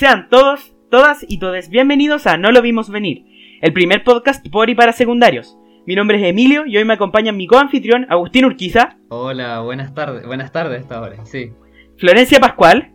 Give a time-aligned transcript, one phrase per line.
[0.00, 3.26] Sean todos, todas y todes bienvenidos a No lo vimos venir,
[3.60, 5.58] el primer podcast por y para secundarios.
[5.86, 10.24] Mi nombre es Emilio y hoy me acompaña mi coanfitrión Agustín Urquiza, Hola, buenas tardes,
[10.24, 11.50] buenas tardes esta hora, sí.
[11.98, 12.94] Florencia Pascual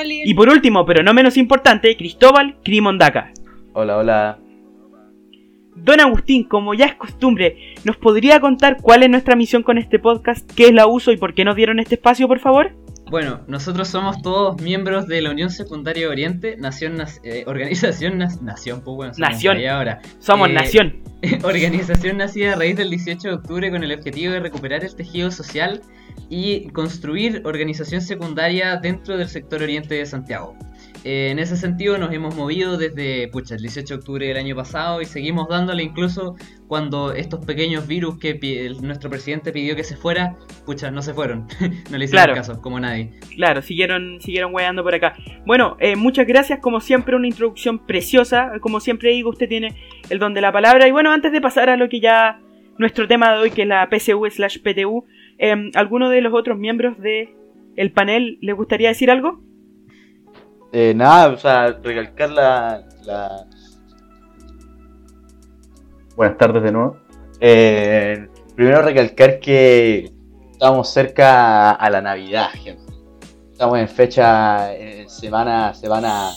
[0.00, 0.22] Oli.
[0.24, 3.32] y por último, pero no menos importante, Cristóbal Crimondaca.
[3.72, 4.38] Hola, hola.
[5.74, 9.98] Don Agustín, como ya es costumbre, ¿nos podría contar cuál es nuestra misión con este
[9.98, 10.48] podcast?
[10.54, 12.83] ¿Qué es la uso y por qué nos dieron este espacio, por favor?
[13.10, 18.40] Bueno, nosotros somos todos miembros de la Unión Secundaria Oriente, Nación, Nac- eh, Organización, Nac-
[18.40, 19.58] Nación, pues bueno, Nación.
[19.66, 20.00] ahora.
[20.18, 21.02] Somos Eh, nación.
[21.44, 25.30] Organización nacida a raíz del 18 de octubre con el objetivo de recuperar el tejido
[25.30, 25.82] social
[26.30, 30.56] y construir organización secundaria dentro del sector oriente de Santiago.
[31.04, 34.56] Eh, en ese sentido nos hemos movido desde pucha, el 18 de octubre del año
[34.56, 36.34] pasado y seguimos dándole incluso
[36.66, 41.12] cuando estos pequeños virus que el- nuestro presidente pidió que se fuera, pucha, no se
[41.12, 41.46] fueron,
[41.90, 42.34] no le hicieron Claro.
[42.34, 43.10] caso, como nadie.
[43.36, 45.14] Claro, siguieron, siguieron weando por acá.
[45.44, 48.52] Bueno, eh, muchas gracias, como siempre, una introducción preciosa.
[48.62, 49.76] Como siempre digo, usted tiene
[50.08, 50.88] el don de la palabra.
[50.88, 52.40] Y bueno, antes de pasar a lo que ya
[52.78, 55.04] nuestro tema de hoy, que es la PSU slash PTU,
[55.38, 57.34] eh, ¿alguno de los otros miembros de
[57.76, 59.42] el panel le gustaría decir algo?
[60.76, 63.44] Eh, nada, o sea, recalcar la, la-
[66.16, 66.96] Buenas tardes de nuevo.
[67.38, 70.10] Eh, primero recalcar que
[70.50, 72.82] estamos cerca a la Navidad, gente.
[73.52, 76.30] Estamos en fecha, en semana, semana...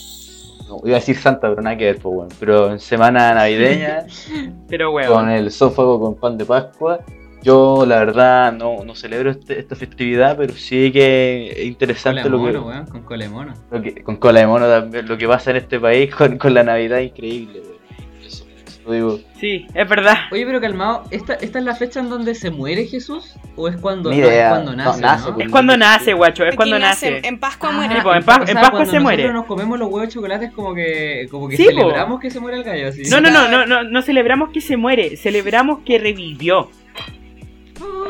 [0.68, 2.36] No, iba a decir santa, pero nada que ver, pues bueno.
[2.40, 4.06] Pero en semana navideña,
[4.68, 5.30] Pero con weón.
[5.30, 7.00] el sófago con pan de Pascua.
[7.48, 12.24] Yo, la verdad, no, no celebro este- esta festividad, pero sí que es Cola interesante
[12.24, 12.44] de lo que...
[12.52, 13.54] mono, weón, con cola de mono.
[13.72, 16.54] Lo que- con cola de mono también, lo que pasa en este país con, con
[16.54, 18.28] la Navidad es increíble, güey.
[18.28, 19.20] Eso, eso lo digo.
[19.40, 20.16] Sí, es verdad.
[20.30, 23.36] Oye, pero calmado, ¿esta, ¿esta es la fecha en donde se muere Jesús?
[23.56, 25.02] ¿O es cuando, Ni no, es cuando No, nace?
[25.02, 25.36] nace, ¿no?
[25.36, 25.46] pues.
[25.46, 27.28] Es cuando nace, guacho, es Aquí cuando nace, nace.
[27.30, 27.96] En Pascua Ah, muere.
[27.96, 29.24] Sí, pues, en Pas- o sea, en Pascua se muere.
[29.24, 31.70] Nosotros nos comemos los huevos de chocolate es como que, como que Sí, po.
[31.70, 32.90] celebramos que se muere el gallo.
[32.90, 33.04] Así.
[33.10, 36.70] No, no, no, no, no, no celebramos que se muere, celebramos que revivió.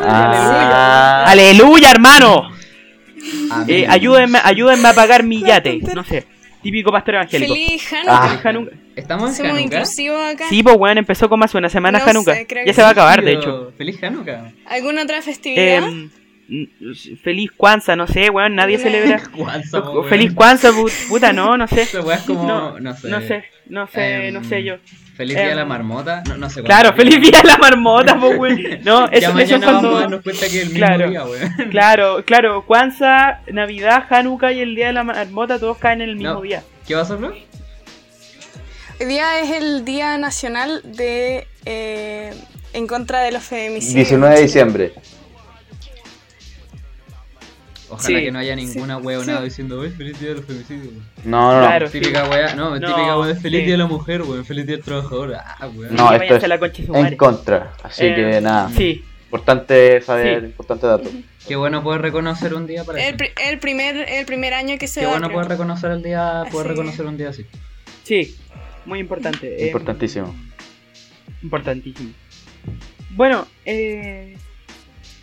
[0.02, 2.52] Ah, ¡Aleluya, hermano!
[3.68, 5.80] Eh, ayúdenme, ayúdenme a pagar mi yate.
[5.96, 6.26] No sé,
[6.62, 7.54] típico pastor evangélico.
[7.54, 7.98] Feliz Ah.
[7.98, 8.28] Hanukkah.
[8.30, 8.76] Feliz Hanukkah.
[8.96, 9.62] ¿Estamos en Somos Hanukkah?
[9.78, 10.46] inclusivos acá.
[10.50, 12.34] Sí, pues weón, empezó como hace una semana No Hanukkah.
[12.36, 13.00] sé, creo Ya que se va a sí.
[13.00, 13.74] acabar, de hecho.
[13.78, 14.52] Feliz Hanukkah.
[14.66, 15.84] ¿Alguna otra festividad?
[15.88, 16.10] Em,
[16.48, 16.64] mm,
[17.24, 18.84] feliz Kwanzaa, no sé, weón, nadie No.
[18.84, 19.22] celebra.
[19.36, 20.10] Kwanzaa, po, weón.
[20.10, 21.82] Feliz Kwanzaa, pu- puta, no, no sé.
[21.82, 23.08] Esa weá es como, No, no, sé.
[23.10, 24.76] No sé, no sé, Em, no sé yo.
[25.18, 26.24] Feliz día de la marmota.
[26.28, 28.62] No, no sé Claro, feliz día de la marmota, pues weón.
[28.84, 30.00] No, Ya eso, eso es mañana vamos a cuando.
[30.00, 31.10] darnos cuenta que el mismo Claro.
[31.10, 31.54] día, weón.
[31.72, 36.16] Claro, claro, Kwanzaa, Navidad, Hanukkah y el día de la marmota todos caen en el
[36.18, 36.42] mismo No.
[36.42, 36.64] día.
[36.88, 37.34] ¿Qué vas a bro?
[39.00, 42.34] Hoy día es el Día Nacional de eh,
[42.74, 43.96] en contra de los feminicidios.
[44.08, 44.94] 19 de diciembre.
[47.90, 48.26] Ojalá Sí.
[48.26, 49.46] que no haya ninguna huevonada Sí.
[49.46, 50.88] diciendo, "Uy, feliz día de los femicidios.
[50.88, 51.04] weón".
[51.24, 51.68] No, no, no.
[51.68, 51.90] Claro.
[51.90, 53.66] Típica weá, no, No, típica weá de feliz sí.
[53.66, 55.36] día de la mujer, weón, feliz día del trabajador.
[55.36, 55.96] Ah, weón.
[55.96, 56.60] No, Sí, esto es la
[57.00, 57.74] En contra.
[57.84, 58.70] Así Eh, que nada.
[58.76, 60.46] Sí, Importante saber, Sí.
[60.46, 61.10] importante dato.
[61.46, 63.26] Qué bueno poder reconocer un día para El, eso.
[63.46, 65.12] el primer, el primer año que se Qué da.
[65.12, 65.36] bueno creo.
[65.40, 67.46] poder reconocer el día, poder Así reconocer un día así.
[68.04, 68.38] sí,
[68.86, 69.62] muy importante.
[69.64, 70.34] eh, Importantísimo.
[71.44, 72.12] Importantísimo.
[73.12, 74.38] Bueno, eh,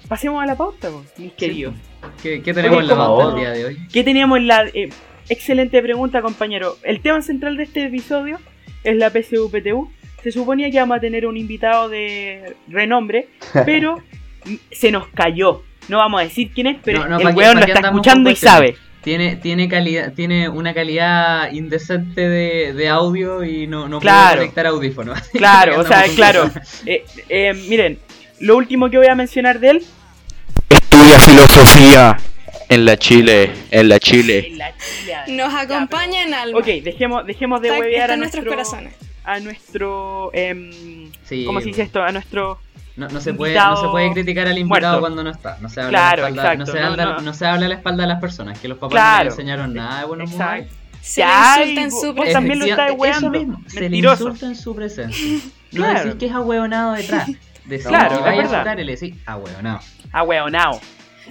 [0.09, 1.75] pasemos a la pauta, mis queridos.
[2.23, 3.79] ¿Qué, qué tenemos en la pauta el día de hoy?
[3.93, 4.65] ¿Qué teníamos en la...
[4.73, 4.91] eh,
[5.29, 6.77] excelente pregunta, compañero.
[6.83, 8.39] El tema central de este episodio
[8.83, 9.91] es la PSU-PTU.
[10.23, 13.29] Se suponía que íbamos a tener un invitado de renombre,
[13.67, 14.03] pero
[14.71, 15.63] se nos cayó.
[15.89, 17.81] No vamos a decir quién es, pero No, no, el ¿pa' qué- weón lo está
[17.89, 18.77] escuchando y sabe.
[19.03, 24.29] Tiene, tiene calidad, tiene una calidad indecente de, de audio y no, no Claro.
[24.37, 25.21] puede conectar audífonos.
[25.35, 26.51] Claro, o sea, claro.
[26.87, 27.99] Eh, eh, miren,
[28.45, 29.85] lo último que voy a mencionar de él
[30.69, 32.17] Estudia filosofía
[32.69, 34.49] en la Chile, en la Chile.
[34.49, 35.17] en la Chile.
[35.29, 36.59] Nos acompaña en algo.
[36.59, 38.95] Ok, dejemos, dejemos de Está, huevear está a nuestros nuestro, corazones.
[39.25, 40.31] a nuestro
[41.29, 42.03] Sí, ¿cómo se dice esto?
[42.03, 42.59] A nuestro
[42.97, 45.01] No, no se puede, no se puede criticar al invitado muerto.
[45.01, 45.59] cuando no está.
[45.61, 47.21] No se habla Claro, a la espalda, exacto, no, se no, habla, no.
[47.21, 49.25] no se habla a la espalda de las personas, que los papás no Claro.
[49.25, 50.31] le enseñaron nada de buenos.
[50.33, 50.75] Exacto.
[51.03, 52.33] Se le insulta y en vos- su presencia.
[52.33, 53.39] también lo estás Efectivamente, weando.
[53.39, 55.41] Eso mismo, se le insulta en su presencia.
[55.73, 55.99] No Claro.
[56.05, 57.31] decís que es ahueonado detrás.
[57.87, 58.79] Claro, es vaya a verdad.
[58.79, 59.15] y le decís.
[59.27, 59.37] Ah,
[60.23, 60.81] weonao.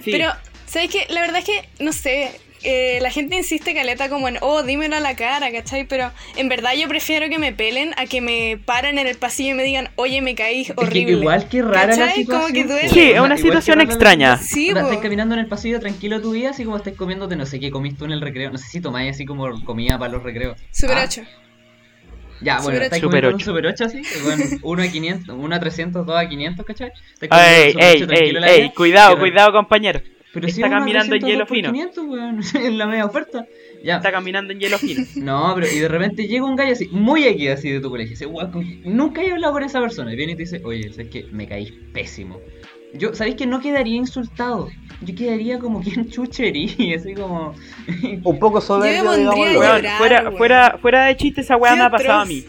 [0.02, 0.10] Sí.
[0.10, 0.32] Pero,
[0.66, 1.06] ¿sabes qué?
[1.08, 2.32] La verdad es que, no sé,
[2.64, 5.84] eh, la gente insiste caleta como en, oh, dímelo a la cara, ¿cachai?
[5.86, 9.50] Pero en verdad yo prefiero que me pelen a que me paren en el pasillo
[9.50, 11.12] y me digan, oye, me caí Es que horrible.
[11.12, 12.24] igual que rara la ¿Cachai?
[12.24, 12.52] Como situación.
[12.54, 12.88] que duele.
[12.88, 12.94] po.
[12.94, 14.36] Sí, es una situación la extraña.
[14.38, 14.68] Sí.
[14.70, 17.70] Estás caminando en el pasillo tranquilo tu vida, así como estás comiéndote, no sé qué
[17.70, 18.50] comiste tú en el recreo.
[18.50, 20.58] No sé si tomáis así como comida para los recreos.
[20.72, 21.22] Super Ah, 8.
[22.44, 23.06] Ya, bueno, ocho.
[23.06, 26.28] comiendo un Super Super 8 así, bueno, 1 a 500, 1 a 300, 2 a
[26.28, 26.88] 500, ¿cachai?
[27.22, 30.00] Un Ey, Super ey, 8 tranquilo ey, en la ey, cuidado, cuidado, compañero.
[30.32, 31.72] Pero si está es una caminando en 300 hielo por fino.
[31.72, 33.46] 500, weón, en la media oferta.
[33.84, 33.96] Ya.
[33.96, 35.04] Está caminando en hielo fino.
[35.16, 38.10] No, pero y de repente llega un gallo así, muy X así de tu colegio.
[38.10, 40.12] Dice, "Guau, con- nunca he hablado con esa persona.
[40.12, 42.40] Y viene y te dice, oye, sabes que me caís pésimo.
[42.94, 44.68] Yo, ¿sabéis que no quedaría insultado?
[45.00, 47.54] Yo quedaría como quien chuchería, así como.
[48.22, 49.30] Un poco soberbio, Yo me digámoslo.
[49.32, 50.36] pondría a Weón, llorar, fuera, weón.
[50.36, 52.44] fuera, fuera de chiste, esa weá me ha pasado a mí.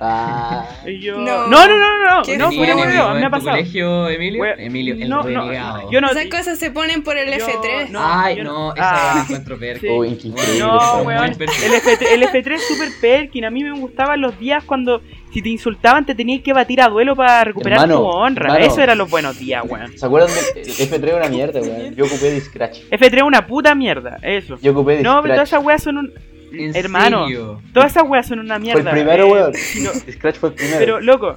[0.00, 0.64] Ah,
[1.00, 1.48] yo- No.
[1.48, 3.50] No, no, no, no, no, fuera de hueveo, me ha pasado.
[3.50, 4.42] colegio, Emilio?
[4.42, 7.88] Wea- Emilio, el no, no, yo no, Esas cosas se ponen por el Yo- F3.
[7.90, 8.00] no.
[8.02, 9.14] Ay, yo no, no- esa Ah.
[9.16, 9.78] la encuentro peor.
[9.80, 9.88] Sí.
[9.88, 10.58] uy, increíble.
[10.60, 11.24] No, weón.
[11.24, 13.44] El, F3, el F3 es super perkin.
[13.44, 15.02] A mí me gustaban los días cuando
[15.32, 18.46] si te insultaban te tenías que batir a duelo para recuperar Hermano, tu honra.
[18.46, 18.64] hermano.
[18.64, 19.98] Eso eran los buenos días, weón.
[19.98, 21.94] ¿Se acuerdan del F3 era una mierda, weón?
[21.96, 22.78] Yo ocupé de Scratch.
[22.90, 24.56] F3 es una puta mierda, eso.
[24.62, 26.12] Yo ocupé de No, pero todas esas weas son un.
[26.52, 27.62] ¿En Hermano, serio?
[27.72, 28.80] todas esas weas son una mierda.
[28.82, 29.52] Fue el primero, eh, weón.
[30.12, 30.78] Scratch fue el primero.
[30.78, 31.34] pero, loco,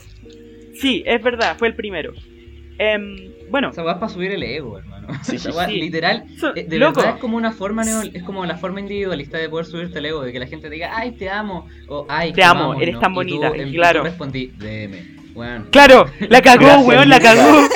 [0.79, 2.13] sí, es verdad, fue el primero.
[2.77, 5.07] Em, bueno, Esa weá es para subir el ego, hermano.
[5.23, 5.73] Sí, Esa sí, weá, sí.
[5.79, 8.79] literal, so- eh, de loco, verdad es como una forma neo- es como la forma
[8.79, 11.67] individualista de poder subirte el ego, de que la gente te diga, ay, te amo,
[11.87, 13.99] o ay, Te amo, comámonos", eres tan y bonita, tú, em, claro.
[13.99, 15.67] tú respondí, DM, weón.
[15.71, 17.61] claro, la cagó, Gracias, weón, la cagó.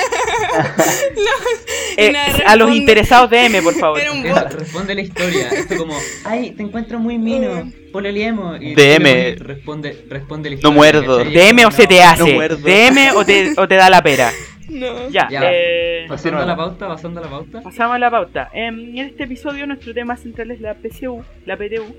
[1.98, 2.12] Eh,
[2.44, 3.98] a los interesados DM, por favor.
[3.98, 4.52] Era un Eso, bot.
[4.52, 5.48] responde la historia.
[5.48, 8.60] Esto como, ay, te encuentro muy mino, pololiemos.
[8.60, 9.36] Y DM.
[9.38, 10.76] Responde, responde la No historia.
[10.76, 11.18] muerdo.
[11.24, 11.32] ¿cachai?
[11.34, 12.34] DM o No, se te hace.
[12.34, 12.58] muerdo.
[12.58, 14.30] DM o te, o te da la pera.
[14.68, 15.08] No.
[15.08, 15.40] Ya, Ya.
[15.50, 17.62] eh, Pasando a la pauta, pasando a la pauta.
[17.62, 18.50] pasamos a la pauta.
[18.52, 21.96] Em, En este episodio nuestro tema central es la PCU, la PTU.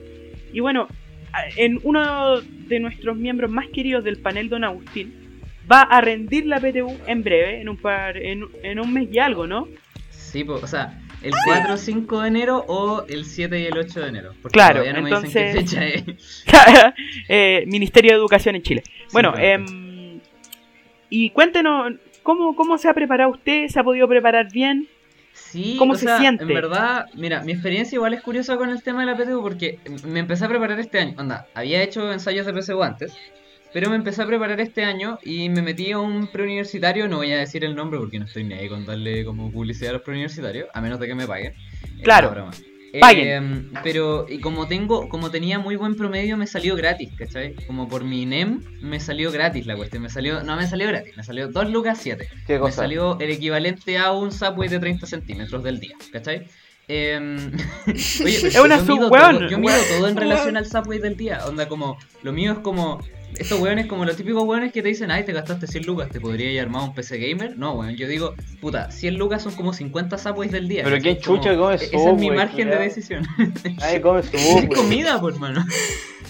[0.54, 0.88] Y bueno,
[1.56, 5.27] en uno de nuestros miembros más queridos del panel, Don Agustín,
[5.72, 9.20] va a rendir la PTU en breve, en un par, en, en un mes y
[9.20, 9.68] algo, ¿no?
[10.10, 13.78] Sí, po, o sea, el 4 o 5 de enero o el 7 y el
[13.78, 14.34] 8 de enero.
[14.42, 16.46] Porque Claro, todavía no me dicen qué entonces- fecha es.
[17.30, 18.84] Eh, Ministerio de Educación en Chile.
[19.12, 20.20] Bueno, Sí, em,
[21.10, 21.94] y cuéntenos,
[22.24, 23.68] ¿cómo, ¿cómo se ha preparado usted?
[23.70, 24.88] ¿Se ha podido preparar bien?
[25.34, 26.44] Sí, ¿Cómo o se sea, siente?
[26.44, 29.80] En verdad, mira, mi experiencia igual es curiosa con el tema de la PTU porque
[30.06, 31.16] me empecé a preparar este año.
[31.18, 33.16] Onda, había hecho ensayos de PSU antes,
[33.74, 37.08] pero me empecé a preparar este año y me metí a un preuniversitario.
[37.08, 39.92] No voy a decir el nombre porque no estoy ni ahí con darle como publicidad
[39.92, 41.54] a los preuniversitarios, a menos de que me paguen.
[42.04, 42.32] Claro.
[42.32, 42.52] broma.
[43.00, 43.72] Paguen.
[43.74, 47.54] Eh, pero y como tengo, como tenía muy buen promedio, me salió gratis, ¿cachai?
[47.68, 50.04] Como por mi NEM me salió gratis la cuestión.
[50.04, 52.78] Me salió, no me salió gratis, me salió 2 lucas 7 ¿Qué me cosa?
[52.78, 56.48] salió el equivalente a un subway de 30 centímetros del día, ¿cachai?
[56.88, 57.52] Em,
[58.24, 61.46] oye, Es una yo mido todo, yo mido todo en relación al subway del día.
[61.46, 63.04] Onda, como, lo mío es como,
[63.38, 66.20] estos weones como los típicos weones que te dicen, ay, te gastaste 100 lucas, ¿te
[66.20, 67.58] podría ir armado un PC gamer?
[67.58, 70.84] No, weón, yo digo, puta, 100 lucas son como 50 subways del día.
[70.84, 70.98] Pero.
[71.00, 73.28] ¿quién chucha Como, come e- Ese es mi Subway, margen de decisión.
[73.80, 75.64] Nadie come su es comida, por mano.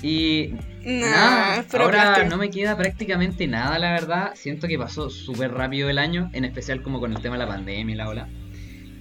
[0.02, 0.54] Y
[0.86, 2.30] Nah, Nada, pero ahora plástico.
[2.30, 4.32] no me queda prácticamente nada, la verdad.
[4.36, 7.48] Siento que pasó súper rápido el año, en especial como con el tema de la
[7.48, 8.30] pandemia y la ola.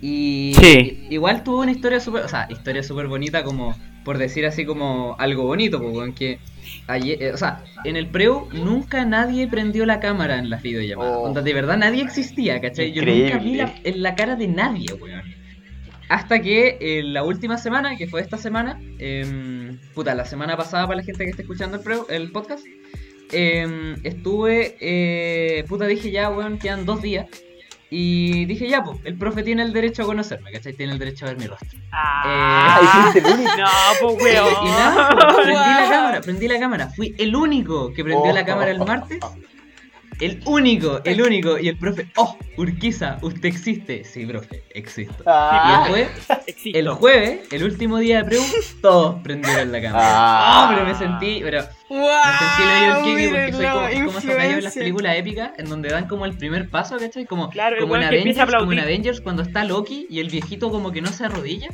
[0.02, 1.06] Y Sí.
[1.10, 5.14] igual tuvo una historia súper, o sea, historia súper bonita como, por decir así como
[5.18, 6.38] algo bonito, porque en que
[6.86, 11.16] ayer, eh, o sea, en el preu nunca nadie prendió la cámara en las videollamadas.
[11.16, 11.32] Oh.
[11.42, 12.92] De verdad nadie existía, ¿cachai?
[12.92, 15.22] Yo nunca vi la, en la cara de nadie, weón.
[16.08, 20.86] Hasta que eh, la última semana, que fue esta semana, em, puta, la semana pasada
[20.86, 22.64] para la gente que está escuchando el, preu- el podcast,
[23.32, 27.26] em, estuve, eh, puta, dije ya, weón, quedan dos días.
[27.90, 30.72] Y dije ya, pues, el profe tiene el derecho a conocerme, ¿cachai?
[30.72, 31.78] Tiene el derecho a ver mi rostro.
[31.92, 32.80] Ah,
[33.14, 33.56] único.
[33.56, 33.66] no,
[34.00, 34.48] pues weón.
[34.66, 36.88] y nada, pues, prendí la cámara, prendí la cámara.
[36.88, 39.20] Fui el único que prendió la cámara el martes.
[40.20, 41.58] El único, el único.
[41.58, 44.02] Y el profe, oh, Urquiza, usted existe.
[44.04, 45.22] Sí, profe, existo.
[45.22, 46.08] Y Ah, después,
[46.46, 46.78] Existo.
[46.78, 48.42] el jueves, el último día de preu,
[48.80, 50.04] todos prendieron la cámara.
[50.06, 50.64] Ah.
[50.68, 51.98] Ah, pero me sentí, pero ¡Wow!
[51.98, 55.88] me sentí el porque soy como, como esos gallos en las películas épicas en donde
[55.90, 57.26] dan como el primer paso, ¿cachai?
[57.26, 58.78] Como, Claro, como, en Avengers, como en.
[58.80, 61.68] Avengers cuando está Loki y el viejito como que no se arrodilla.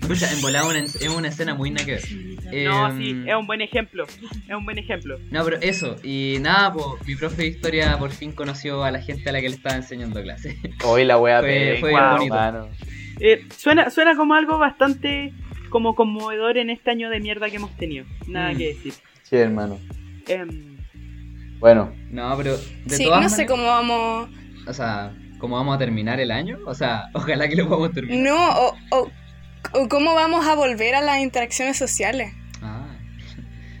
[0.00, 2.64] Escucha, en volada una- es una escena muy nada que ver.
[2.64, 4.04] No, Em, sí, es un buen ejemplo.
[4.04, 5.18] Es un buen ejemplo.
[5.30, 9.00] No, pero eso, y nada, pues mi profe de historia por fin conoció a la
[9.00, 10.58] gente a la que le estaba enseñando clase.
[10.84, 12.34] Hoy la wea Fue- fue bien bonito.
[12.34, 12.68] mano.
[13.20, 15.32] Eh, suena, suena como algo bastante
[15.68, 18.04] como conmovedor en este año de mierda que hemos tenido.
[18.26, 18.56] Nada Mm.
[18.56, 18.94] que decir.
[19.22, 19.78] Sí, hermano.
[20.26, 20.70] Em,
[21.60, 24.28] Bueno, No, pero de Sí, todas no sé maneras, cómo vamos.
[24.66, 26.58] o sea, ¿cómo vamos a terminar el año?
[26.66, 28.24] O sea, ojalá que lo podamos terminar.
[28.24, 29.10] No, o, o,
[29.72, 32.32] o cómo vamos a volver a las interacciones sociales.
[32.62, 32.86] Ah.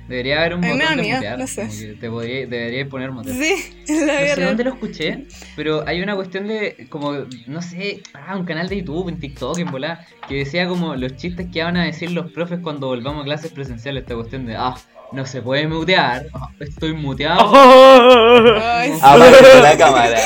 [0.08, 1.38] Debería haber un botón de mutear.
[1.38, 1.96] no sé.
[2.00, 3.36] te podría, debería poner mutear.
[3.36, 8.02] Sí, la No sé dónde lo escuché, pero hay una cuestión de, como, no sé,
[8.14, 11.62] ah, un canal de YouTube, en TikTok, en volá, que decía como los chistes que
[11.62, 14.02] van a decir los profes cuando volvamos a clases presenciales.
[14.02, 14.74] Esta cuestión de, ah,
[15.12, 17.50] no se puede mutear, ah, estoy muteado.
[17.54, 19.18] Ay, Oh.
[19.24, 19.62] sí.
[19.62, 20.18] la cámara.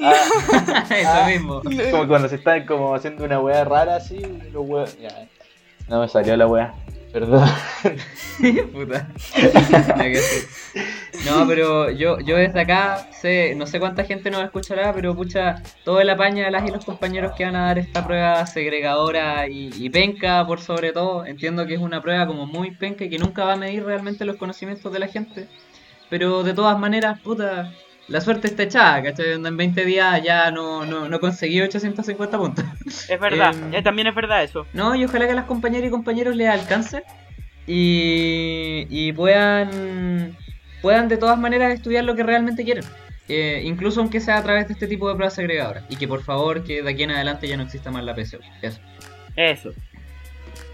[0.00, 1.62] Ah, Eso mismo.
[1.90, 4.18] como cuando se están como haciendo una weá rara así,
[4.52, 5.26] los weas- ya.
[5.88, 6.74] No me salió la weá.
[7.12, 7.46] Perdón.
[8.72, 9.08] Puta.
[11.26, 15.62] No, pero yo, yo desde acá sé, no sé cuánta gente nos escuchará, pero pucha,
[15.84, 19.46] todo el apaño de las y los compañeros que van a dar esta prueba segregadora
[19.46, 21.26] y, y penca por sobre todo.
[21.26, 24.24] Entiendo que es una prueba como muy penca y que nunca va a medir realmente
[24.24, 25.48] los conocimientos de la gente.
[26.08, 27.72] Pero de todas maneras, puta,
[28.08, 29.32] la suerte está echada, ¿cachai?
[29.32, 32.64] En 20 días ya no, no, no conseguí 850 puntos.
[33.08, 34.66] Es verdad, Em, eh, también es verdad eso.
[34.72, 37.04] No, y ojalá que a las compañeras y compañeros les alcance
[37.66, 40.36] y, y puedan,
[40.80, 42.84] puedan de todas maneras estudiar lo que realmente quieren.
[43.28, 45.84] Eh, incluso aunque sea a través de este tipo de pruebas agregadoras.
[45.88, 48.38] Y que por favor, que de aquí en adelante ya no exista más la PSU.
[48.60, 48.80] Eso.
[49.36, 49.70] Eso.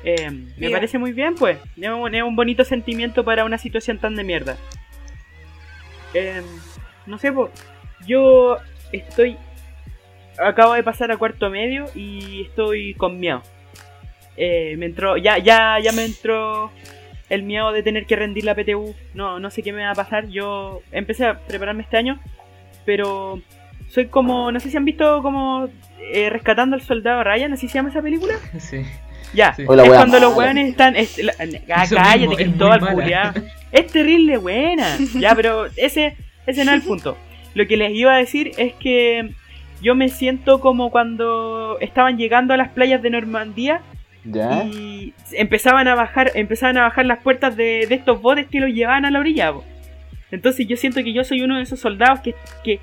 [0.03, 0.79] Eh, me Mira.
[0.79, 1.59] parece muy bien, pues.
[1.77, 4.57] Es un, es un bonito sentimiento para una situación tan de mierda.
[6.15, 6.43] Eh,
[7.09, 7.51] no sé, pues.
[8.07, 8.57] Yo
[8.93, 9.37] estoy.
[10.39, 13.43] Acabo de pasar a cuarto medio y estoy con miedo.
[14.37, 15.17] Eh, me entró.
[15.17, 16.71] Ya, ya, ya me entró
[17.29, 18.95] el miedo de tener que rendir la PTU.
[19.15, 20.29] No, no sé qué me va a pasar.
[20.29, 22.21] Yo empecé a prepararme este año.
[22.85, 23.41] Pero
[23.89, 24.53] soy como.
[24.53, 25.69] No sé si han visto como.
[26.13, 28.35] eh, Rescatando al soldado Ryan, así se llama esa película.
[28.61, 28.83] Sí.
[29.35, 29.63] Ya, Sí.
[29.63, 30.97] Es cuando los weones están.
[30.97, 31.35] es- la-
[31.75, 33.33] ah, cállate, es Cristóbal culiao.
[33.73, 34.97] Es terrible buena.
[35.19, 36.17] Ya, pero ese,
[36.49, 37.17] ese no es el punto.
[37.55, 39.31] Lo que les iba a decir es que
[39.81, 43.81] yo me siento como cuando estaban llegando a las playas de Normandía
[44.25, 44.65] ¿Ya?
[44.65, 48.71] y empezaban a bajar, empezaban a bajar las puertas de, de estos botes que los
[48.71, 49.53] llevaban a la orilla.
[49.53, 49.65] po.
[50.31, 52.81] Entonces yo siento que yo soy uno de esos soldados que, que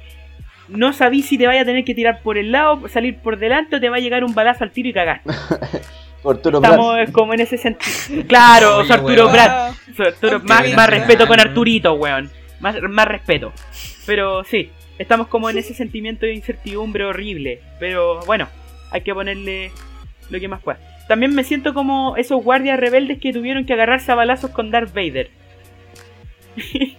[0.68, 3.76] no sabí si te vaya a tener que tirar por el lado, salir por delante
[3.76, 5.30] o te va a llegar un balazo al tiro y cagaste.
[6.28, 7.12] Arturo Estamos Prat.
[7.12, 8.26] como en ese sentido.
[8.28, 9.38] Claro, Oye, soy Arturo weón.
[10.00, 11.40] Arturo- Qué más, más respeto con.
[11.40, 12.32] Arturito, weón.
[12.60, 13.52] Más, más respeto.
[14.06, 17.62] Pero sí, estamos como en ese sentimiento de incertidumbre horrible.
[17.80, 18.48] Pero bueno,
[18.92, 19.72] hay que ponerle
[20.30, 20.80] lo que más pueda.
[21.08, 24.94] También me siento como esos guardias rebeldes que tuvieron que agarrarse a balazos con Darth
[24.94, 25.30] Vader.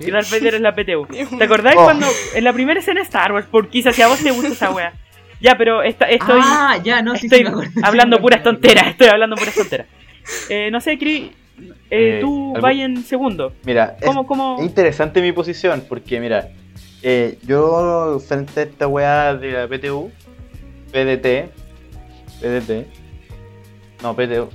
[0.00, 1.06] Y Darth Vader es la PTU.
[1.38, 1.84] ¿Te acordáis Oh.
[1.84, 3.46] cuando en la primera escena de Star Wars?
[3.50, 4.92] Porque quizás si a vos te gusta esa wea.
[5.40, 8.88] Ya, pero esta, estoy, ah, ya, no, sí, estoy sí, hablando Sí, me puras tonteras.
[8.88, 9.86] Estoy hablando puras tonteras.
[10.48, 13.52] Eh, no sé, Cri, eh, Eh, tú algo- vas en segundo.
[13.64, 16.48] Mira, es, ¿Cómo, es interesante mi posición porque, mira,
[17.02, 20.10] eh, yo frente a esta weá de la PTU,
[20.92, 21.50] PDT,
[22.40, 22.86] PDT,
[24.02, 24.48] no, PTU,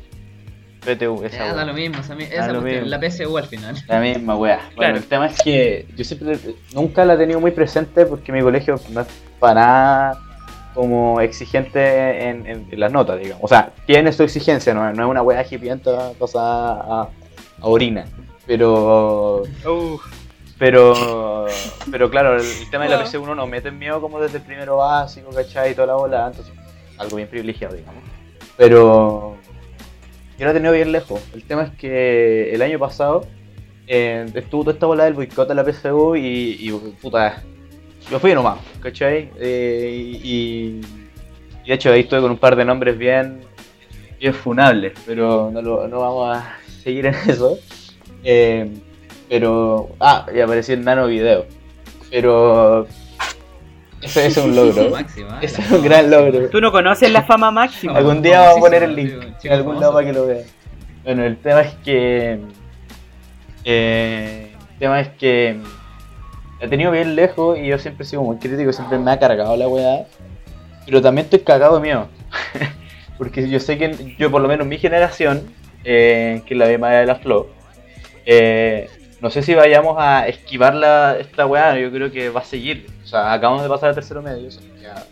[0.86, 1.66] PTU, esa Ya, da weá.
[1.66, 2.86] lo mismo, esa, Da esa lo mismo.
[2.88, 3.76] la PSU al final.
[3.88, 4.58] La misma weá.
[4.58, 4.98] Bueno, Claro.
[4.98, 6.38] el tema es que yo siempre
[6.74, 9.08] nunca la he tenido muy presente porque mi colegio no es
[9.40, 10.22] para nada
[10.74, 13.44] como exigente en, en- en las notas, digamos.
[13.44, 17.02] O sea, tiene su exigencia, no, no es una weá hipienta pasada a,
[17.62, 18.06] a orina.
[18.48, 19.44] Pero,
[20.58, 21.46] pero,
[21.90, 23.06] pero claro, el, el tema de la Wow.
[23.06, 25.72] PC1 nos mete en miedo como desde el primero básico, ¿cachai?
[25.72, 26.54] Y toda la bola, entonces
[26.98, 28.04] algo bien privilegiado, digamos.
[28.58, 29.36] Pero
[30.38, 31.22] yo lo he tenido bien lejos.
[31.34, 33.26] El tema es que el año pasado
[33.88, 37.42] eh, estuvo toda esta bola del boicot a la PSU y, y puta,
[38.10, 39.30] yo fui nomás, ¿cachai?
[39.40, 40.82] Eh, y,
[41.64, 43.42] y de hecho ahí estuve con un par de nombres bien,
[44.20, 47.58] bien funables, pero no, lo- no vamos a seguir en eso.
[48.24, 48.70] Eh,
[49.30, 51.46] pero, ah, y apareció el nano video.
[52.10, 52.86] Pero,
[54.02, 54.90] ese, ese es un logro.
[54.92, 56.50] Máxima, Ese la es un gran logro.
[56.50, 57.94] tú no conoces la fama máxima.
[57.94, 60.44] Algún día vamos a poner el link en algún lado para que lo vean.
[61.04, 62.40] Bueno, el tema es que.
[63.64, 65.58] eh, el tema es que.
[66.62, 69.58] He tenido bien lejos y yo siempre he sido muy crítico, siempre me ha cargado
[69.58, 70.06] la weá.
[70.86, 72.08] Pero también estoy cagado de miedo.
[73.18, 75.44] Porque yo sé que yo, por lo menos mi generación,
[75.84, 77.50] eh, que es la de Maya de la Flo,
[78.26, 78.90] eh,
[79.22, 82.88] no sé si vayamos a esquivar la, esta weá, yo creo que va a seguir.
[83.04, 85.06] O sea, acabamos de pasar al tercero medio, o sea, ya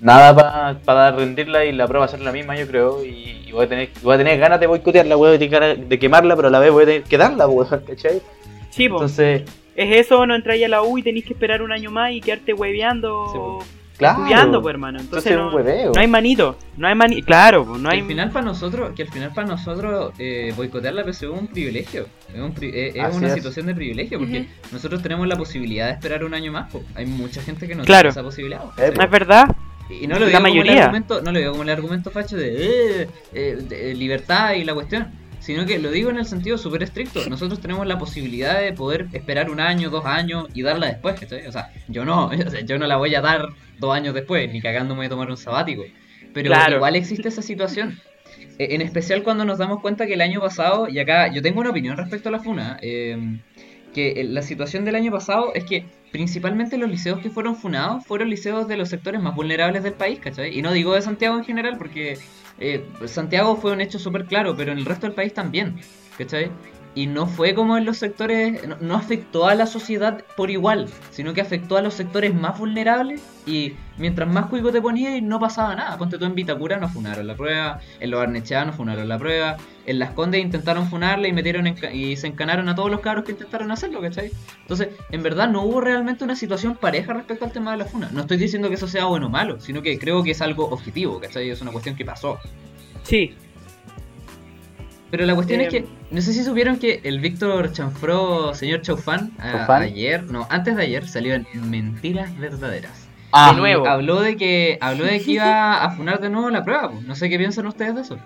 [0.00, 3.04] nada para rendirla y la prueba va a ser la misma, yo creo.
[3.04, 6.36] Y, y voy, a tener, voy a tener ganas de boicotearla, tener ganas de quemarla,
[6.36, 8.22] pero a la vez voy a tener que darla, weón, ¿cachai?
[8.70, 8.84] Sí.
[8.84, 9.42] Entonces,
[9.78, 12.20] es eso, no entráis a la U y tenéis que esperar un año más y
[12.20, 13.68] quedarte hueveando, Sí,
[13.98, 14.18] claro.
[14.22, 14.98] estudiando, pues hermano.
[15.00, 18.00] Entonces Entonces es un no, no hay manito, no hay manito, claro, no Que hay...
[18.02, 21.46] al final para nosotros, que al final para nosotros eh, boicotear la PSU es un
[21.48, 23.34] privilegio, es, un pri- eh, es una es.
[23.34, 26.82] situación de privilegio, porque nosotros tenemos la posibilidad de esperar un año más, po.
[26.94, 28.10] hay mucha gente que no Claro.
[28.10, 28.60] tiene esa posibilidad.
[28.62, 28.72] po.
[28.82, 29.44] Eh, No es verdad,
[29.90, 30.82] Y no lo La digo como el mayoría.
[30.84, 34.62] argumento, no lo digo como el argumento facho de, eh, eh, de, eh, libertad y
[34.64, 35.08] la cuestión,
[35.40, 37.28] sino que lo digo en el sentido súper estricto.
[37.28, 41.46] Nosotros tenemos la posibilidad de poder esperar un año, dos años y darla después, ¿cachai?
[41.46, 42.30] O sea, yo no,
[42.66, 45.84] yo no la voy a dar dos años después, ni cagándome de tomar un sabático.
[46.34, 46.76] Pero Claro.
[46.76, 47.98] igual existe esa situación.
[48.58, 51.60] Eh, En especial cuando nos damos cuenta que el año pasado, y acá yo tengo
[51.60, 53.16] una opinión respecto a la FUNA, eh,
[53.92, 58.04] que eh, la situación del año pasado es que principalmente los liceos que fueron funados
[58.06, 60.56] fueron liceos de los sectores más vulnerables del país, ¿cachai?
[60.56, 62.18] Y no digo de Santiago en general porque
[62.58, 65.76] eh, Santiago fue un hecho súper claro, pero en el resto del país también,
[66.16, 66.50] ¿cachai?
[66.94, 70.88] Y no fue como en los sectores, no, no afectó a la sociedad por igual,
[71.10, 75.38] sino que afectó a los sectores más vulnerables y mientras más cuico te ponías no
[75.38, 75.96] pasaba nada.
[75.96, 79.56] Ponte tú en Vitacura no funaron la prueba, en los Arnechea no funaron la prueba,
[79.86, 83.24] en Las Condes intentaron funarle y metieron en y se encanaron a todos los cabros
[83.24, 84.30] que intentaron hacerlo, ¿cachai?
[84.62, 88.10] Entonces, en verdad no hubo realmente una situación pareja respecto al tema de la funa.
[88.12, 90.68] No estoy diciendo que eso sea bueno o malo, sino que creo que es algo
[90.68, 91.48] objetivo, ¿cachai?
[91.50, 92.38] Es una cuestión que pasó.
[93.02, 93.34] Sí,
[95.10, 98.82] Pero la cuestión Eh, es que, no sé si supieron que el Víctor Chanfró, señor
[98.82, 103.08] Chaufán, a- ayer, no, antes de ayer salió en Mentiras Verdaderas.
[103.30, 103.86] Ah, De nuevo.
[103.86, 106.90] Habló de que habló de que iba a funar de nuevo la prueba.
[106.90, 107.02] pues.
[107.04, 108.18] No sé qué piensan ustedes de eso.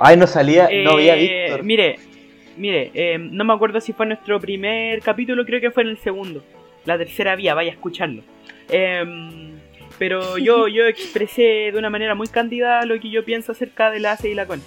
[0.00, 1.62] Ay, no salía, no Eh, Víctor.
[1.64, 1.98] Mire,
[2.56, 5.98] mire, eh, no me acuerdo si fue nuestro primer capítulo, creo que fue en el
[5.98, 6.42] segundo.
[6.84, 8.22] La tercera vía, vaya a escucharlo.
[8.68, 9.52] Em,
[9.98, 14.00] pero yo, yo expresé de una manera muy cándida lo que yo pienso acerca de
[14.00, 14.60] la ACE y la CON.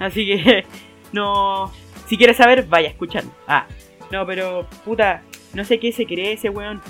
[0.00, 0.64] Así que,
[1.12, 1.72] no.
[2.08, 3.30] Si quieres saber, vaya a escucharlo.
[3.46, 3.66] Ah,
[4.10, 5.22] no, pero, puta,
[5.54, 6.80] no sé qué se cree ese weón.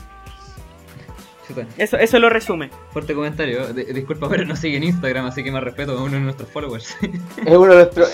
[1.77, 2.71] Eso, eso lo resume.
[2.93, 3.73] Fuerte comentario.
[3.73, 6.49] De- disculpa, pero no sigue en Instagram, así que más respeto a uno de nuestros
[6.49, 6.97] followers.
[7.45, 8.09] Es uno de nuestros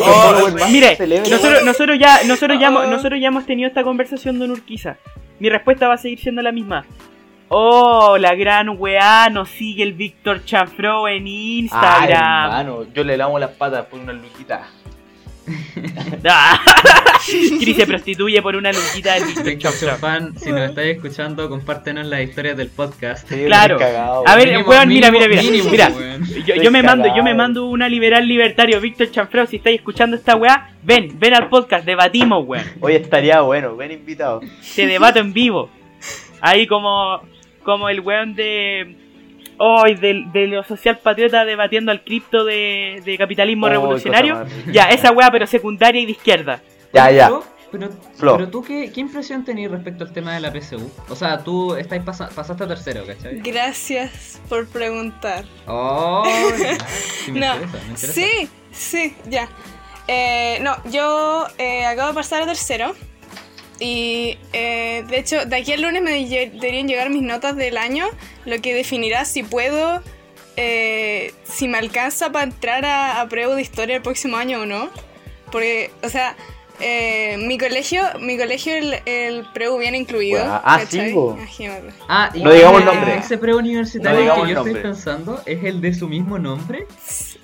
[0.00, 0.96] Oh, más mire,
[1.28, 2.90] nosotros, nosotros ya, nosotros ya, hemos- Oh.
[2.90, 4.96] nosotros ya hemos tenido esta conversación de Urquiza.
[5.40, 6.86] Mi respuesta va a seguir siendo la misma.
[7.54, 12.44] Oh, la gran weá, nos sigue el Víctor Chanfro en Ay, Instagram.
[12.44, 14.68] hermano, yo le lavo las patas por una luquita.
[16.24, 16.58] Ah.
[17.26, 19.88] Cris se prostituye por una luquita del Víctor Chanfro.
[19.90, 23.28] Chaufán, si nos estáis escuchando, compártenos las historias del podcast.
[23.28, 23.76] Sí, Claro.
[23.76, 25.42] cagado, A ver, Mínimo- weón, mira, mira, mira.
[25.42, 26.24] mínimo, Mira, weón.
[26.62, 30.36] Yo, me mando, yo me mando una liberal libertario, Víctor Chanfro, si estáis escuchando esta
[30.36, 32.64] weá, ven, ven al podcast, debatimos, weón.
[32.80, 34.40] Hoy estaría bueno, ven invitado.
[34.74, 35.68] te debato en vivo.
[36.40, 37.20] Ahí como,
[37.62, 38.96] como el weón de.
[39.58, 44.44] Hoy de, de los social patriota debatiendo al cripto de, de capitalismo Oh, revolucionario.
[44.72, 46.60] Ya, esa weá, pero secundaria y de izquierda.
[46.92, 47.26] Ya, ya.
[47.28, 48.36] Pero, pero, Flo.
[48.38, 50.90] pero tú, ¿qué, ¿qué impresión tenías respecto al tema de la PSU?
[51.08, 53.38] O sea, tú estáis pasa- pasaste a tercero, ¿cachai?
[53.40, 55.44] Gracias por preguntar.
[55.66, 56.24] Oh,
[56.58, 56.78] ya,
[57.24, 58.12] sí me No, interesa, me interesa.
[58.12, 59.48] Sí, sí, ya.
[60.08, 62.94] Eh, no, yo eh, acabo de pasar a tercero.
[63.84, 68.06] Y eh, de hecho, de aquí al lunes me deberían llegar mis notas del año,
[68.44, 70.00] lo que definirá si puedo,
[70.56, 74.66] eh, si me alcanza para entrar a, a prueba de historia el próximo año o
[74.66, 74.88] no.
[75.50, 76.36] Porque, o sea,
[76.80, 80.38] eh, mi colegio, mi colegio el, el preu viene incluido.
[80.40, 81.10] Bueno, ah, ¿cachai?
[81.56, 81.66] sí.
[82.08, 83.16] Ah, y No digamos ese- nombre.
[83.16, 86.86] Ese preuniversitario No digamos que yo estoy pensando es el de su mismo nombre.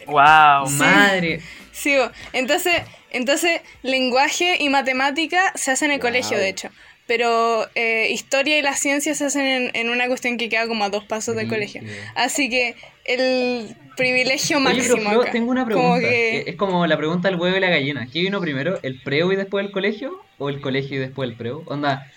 [0.07, 0.71] Wow.
[0.71, 1.43] Madre.
[1.73, 1.95] Sí,
[2.33, 6.09] entonces, entonces lenguaje y matemática se hacen en el Wow.
[6.09, 6.71] colegio, de hecho.
[7.07, 10.85] Pero eh, historia y las ciencias se hacen en, en una cuestión que queda como
[10.85, 11.81] a dos pasos del colegio.
[12.15, 12.75] Así que
[13.07, 15.23] el privilegio Oye, pero máximo.
[15.23, 15.31] Acá.
[15.33, 16.01] tengo una Como pregunta.
[16.09, 18.07] que- Es como la pregunta del huevo y la gallina.
[18.13, 18.79] ¿Qué vino primero?
[18.83, 20.21] ¿El preo y después el colegio?
[20.37, 21.63] ¿O el colegio y después el preo?
[21.67, 22.11] Onda,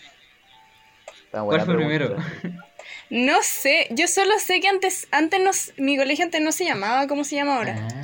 [1.32, 1.88] ¿cuál fue pregunta.
[1.88, 2.17] primero?
[3.10, 5.51] No sé, yo solo sé que antes, antes no,
[5.84, 7.75] mi colegio antes no se llamaba como se llama ahora.
[7.80, 8.04] Ah.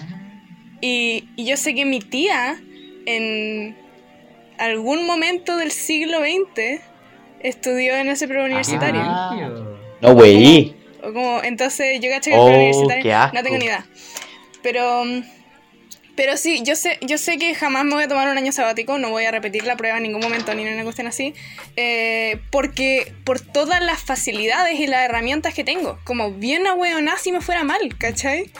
[0.81, 2.59] Y, y yo sé que mi tía,
[3.07, 3.75] en
[4.57, 6.81] algún momento del siglo XX,
[7.39, 9.01] estudió en ese preuniversitario.
[9.01, 9.51] Ah.
[10.01, 10.75] No, güey.
[11.01, 13.85] O como, entonces yo caché que Oh, el preuniversitario no tengo ni idea.
[14.61, 15.03] Pero
[16.17, 18.97] pero sí, yo sé, yo sé que jamás me voy a tomar un año sabático,
[18.97, 21.35] no voy a repetir la prueba en ningún momento ni en una cuestión así,
[21.75, 26.75] eh, porque por todas las facilidades y las herramientas que tengo, como bien a
[27.19, 28.51] si me fuera mal, ¿cachai?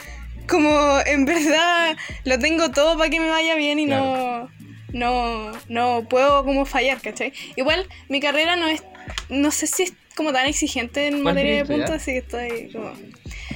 [0.48, 4.50] Como en verdad lo tengo todo para que me vaya bien y no,
[4.94, 7.34] no, no puedo como fallar, ¿cachai?
[7.56, 8.84] Igual mi carrera no es,
[9.30, 12.70] no sé si es como tan exigente en ¿Cuál materia de puntos, así que estoy
[12.72, 12.92] como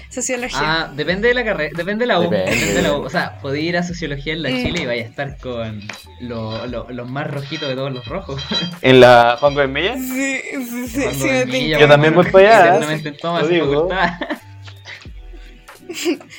[0.10, 0.60] sociología.
[0.62, 2.24] Ah, depende de la carrera, depende de la U.
[2.24, 2.52] Depende.
[2.52, 3.02] Depende de la U.
[3.04, 4.62] O sea, podía ir a sociología en la Mm.
[4.64, 5.82] Chile y vaya a estar con
[6.20, 8.44] lo- lo- los más rojitos de todos los rojos.
[8.84, 9.96] ¿En la Juan Gómez Mella?
[9.98, 11.50] Sí, sí, sí, sí, en.
[11.50, 13.48] Villa, Yo también voy para allá, eternamente en tomas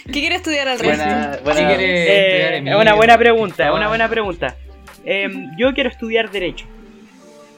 [0.07, 1.05] ¿Qué quiere estudiar al resto?
[1.45, 4.57] Buena, Eh, una buena pregunta, una buena pregunta.
[5.05, 6.67] Em, yo quiero estudiar Derecho,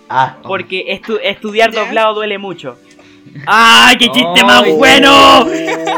[0.08, 1.80] Ah, porque estu- estudiar ¿Ya?
[1.80, 2.78] doblado duele mucho.
[3.46, 5.46] ¡Ah, qué chiste Ay, más bueno!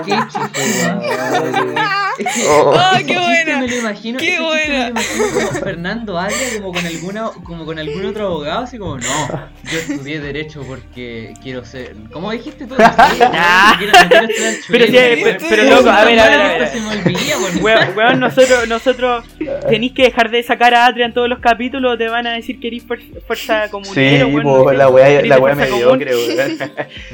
[0.05, 0.63] Qué chiste,
[2.49, 2.75] Oh.
[2.77, 3.59] ¡Oh, ese qué buena!
[3.61, 4.73] Me lo imagino, ¡Qué buena!
[4.73, 8.79] me lo imagino como Fernando Adria como con alguna, como con algún otro abogado, así
[8.79, 11.95] como no, yo estudié derecho porque quiero ser.
[12.13, 12.75] ¿Cómo dijiste tú?
[12.79, 13.75] No sé, Ah.
[13.79, 16.69] quiero, no quiero estudiar Pero sí, pero, pero loco, a ver, a ver, a ver.
[16.69, 18.21] Se me weón.
[18.21, 19.25] Nosotros, nosotros,
[19.69, 22.59] tenéis que dejar de sacar a Atria en todos los capítulos, te van a decir
[22.61, 25.71] que eres fuer- fuerza Sí, comunera, weón, po, la weá, la weá común.
[25.99, 26.59] mediocre, weón.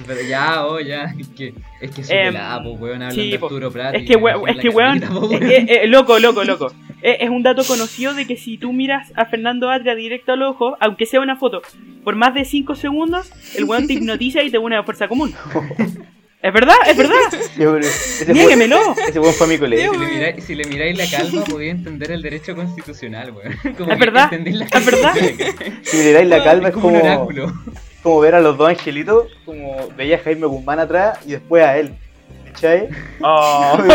[0.07, 3.31] Pero ya, oh, ya, es que es que su Em, pelada, po, weón, hablan sí,
[3.31, 3.37] de.
[3.37, 3.95] Arturo Prat.
[3.95, 5.39] Es que, me weón, es que, la weón, weón.
[5.41, 6.73] que, eh, loco, loco, loco.
[7.03, 10.43] Es, es un dato conocido de que si tú miras a Fernando Atria directo al
[10.43, 11.63] ojo, aunque sea una foto,
[12.05, 15.35] por más de 5 segundos, el weón te hipnotiza y te une a fuerza común.
[16.43, 17.15] Es verdad, es verdad.
[17.57, 18.95] Yo, ese Niéguemelo.
[18.95, 19.93] fue- Ese weón fue mi colegio.
[19.93, 23.53] Si le, miráis, si le miráis la calma, podéis entender el derecho constitucional, weón.
[23.65, 25.15] Es verdad, es verdad.
[25.85, 27.53] Si le dais la calma es como un como, oráculo.
[28.03, 31.79] como ver a los dos angelitos, como veía a Jaime Guzmán atrás y después a
[31.79, 31.95] él.
[32.53, 32.89] ¿Cachai?
[33.21, 33.79] Oh.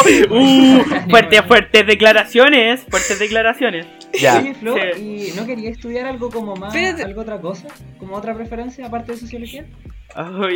[0.30, 3.86] Uh, fuertes, fuertes declaraciones, fuertes declaraciones.
[4.18, 4.38] Ya.
[4.38, 5.30] Oye, Flo, Sí.
[5.32, 7.04] ¿y no quería estudiar algo como más, Espérate.
[7.04, 7.68] algo otra cosa?
[7.98, 9.64] ¿Como otra preferencia aparte de sociología?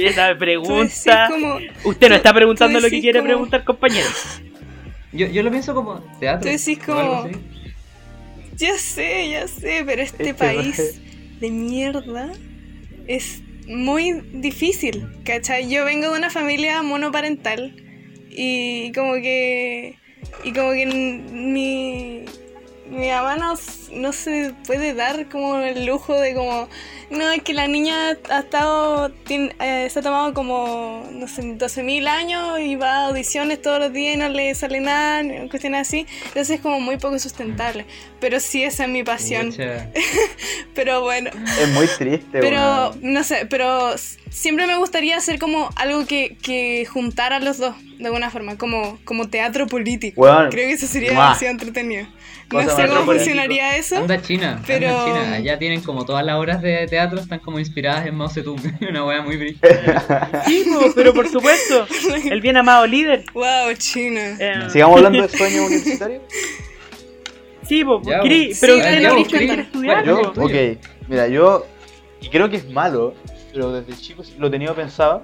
[0.02, 1.28] Esa pregunta.
[1.30, 4.08] como, Usted no está preguntando lo que quiere como- preguntar, compañero.
[5.12, 6.42] Yo, yo lo pienso como teatro.
[6.50, 7.28] Tú decís como-
[8.56, 11.00] ya sé, ya sé, pero este Este país
[11.40, 12.30] de mierda
[13.06, 15.68] es muy difícil, ¿cachai?
[15.70, 17.74] Yo vengo de una familia monoparental
[18.30, 19.98] y como que...
[20.42, 22.24] Y como que mi...
[22.90, 26.68] Mi mamá no, s- no se puede dar como el lujo de como...
[27.10, 29.10] No, es que la niña ha estado...
[29.10, 33.78] tiene- eh, se ha tomado como, no sé, 12.000 años y va a audiciones todos
[33.78, 36.06] los días y no le sale nada, cuestiones así.
[36.26, 37.84] Entonces es como muy poco sustentable.
[38.20, 39.52] Pero sí, esa es mi pasión.
[40.74, 41.30] Pero bueno,
[41.60, 42.98] Es muy triste, pero weón.
[43.02, 43.94] no sé, pero
[44.30, 48.58] siempre me gustaría hacer como algo que, que juntara a los dos de alguna forma,
[48.58, 50.20] como, como teatro político.
[50.20, 52.06] Weón, Creo que eso sería demasiado entretenido.
[52.50, 53.04] No sé cómo político.
[53.06, 53.83] funcionaría eso.
[53.92, 55.34] Anda China, Pero- anda China.
[55.34, 58.60] Allá tienen como todas las obras de teatro están como inspiradas en Mao Zedong.
[58.88, 60.42] Una wea muy brígida.
[60.46, 61.86] Sí, pero por supuesto.
[62.30, 63.24] El bien amado líder.
[63.34, 64.36] Wow, China.
[64.38, 66.22] Eh, Sigamos hablando de sueños universitarios.
[67.62, 69.66] sí, po, Ya, pero Sí, usted no estudiar.
[69.72, 70.52] Bueno, Yo, ok,
[71.08, 71.66] mira, yo,
[72.20, 73.14] y creo que es malo,
[73.52, 75.22] pero desde chico lo he tenido pensado,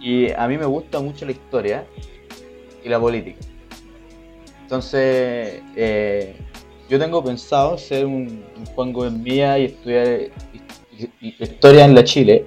[0.00, 1.84] y a mí me gusta mucho la historia
[2.84, 3.38] y la política.
[4.62, 6.36] Entonces, eh,
[6.88, 10.06] yo tengo pensado ser un, un Juan Gómez Mía y estudiar
[10.52, 12.44] hi- hi- historia en la Chile,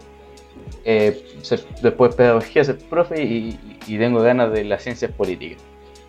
[0.85, 5.61] eh, ser después pedagogía, ser profe y, y tengo ganas de las ciencias políticas.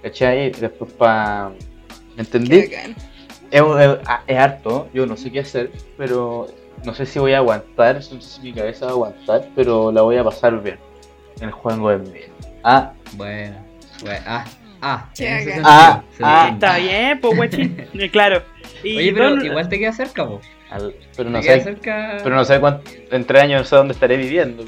[0.03, 0.51] ¿Cachai?
[0.53, 1.51] Después para...
[2.17, 2.59] ¿Me entendí?
[3.51, 6.47] Es, es- es harto, yo no sé qué hacer, pero
[6.85, 9.91] no sé si voy a aguantar, no sé si mi cabeza va a aguantar, pero
[9.93, 10.79] la voy a pasar bien
[11.41, 12.21] en el juego de mí.
[12.63, 13.57] Ah, Bueno,
[14.03, 14.45] bueno, ah,
[14.83, 15.09] ah.
[15.17, 15.55] Qué en ese bacán.
[15.55, 16.51] sentido, Ah, se ah.
[16.53, 17.87] Está bien, pues, guachín.
[17.95, 18.43] Eh, Claro.
[18.83, 20.41] Y Oye, pero don- igual te queda cerca, po.
[20.71, 22.19] al- pero no sé, cerca.
[22.23, 24.65] pero no sé cuánto, en tres años no sé dónde estaré viviendo.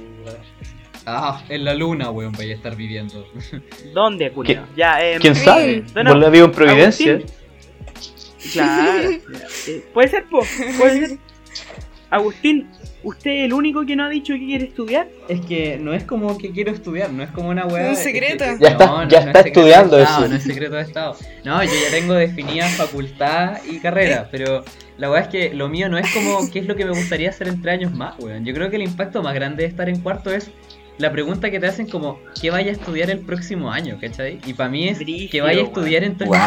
[1.06, 3.26] Ah, en la luna, weón, vaya a estar viviendo.
[3.94, 4.66] ¿Dónde, culiao?
[4.76, 5.82] Ya, eh, ¿Quién sabe?
[5.94, 6.10] No, no.
[6.12, 7.12] Vos la vivo en Providencia.
[7.14, 7.36] Agustín.
[8.52, 9.08] Claro.
[9.94, 10.44] Puede ser, po,
[10.78, 11.18] puede ser.
[12.10, 12.68] Agustín,
[13.04, 15.08] ¿usted es el único que no ha dicho que quiere estudiar?
[15.28, 17.86] Es que no es como que quiero estudiar, no es como una weá.
[17.86, 18.44] Un es que- secreto.
[18.60, 20.28] Ya está- ya está es secreto estudiando estado, eso.
[20.28, 21.16] No es secreto de estado.
[21.44, 24.64] No, yo ya tengo definida facultad y carrera, pero
[24.98, 27.30] la weá es que lo mío no es como qué es lo que me gustaría
[27.30, 28.44] hacer en tres años más, weón.
[28.44, 30.50] Yo creo que el impacto más grande de estar en cuarto es
[30.98, 33.98] la pregunta que te hacen como ¿qué vaya a estudiar el próximo año?
[34.00, 34.38] ¿Cachai?
[34.46, 34.98] Y para mí es
[35.30, 36.38] que vaya a estudiar en tres Wow.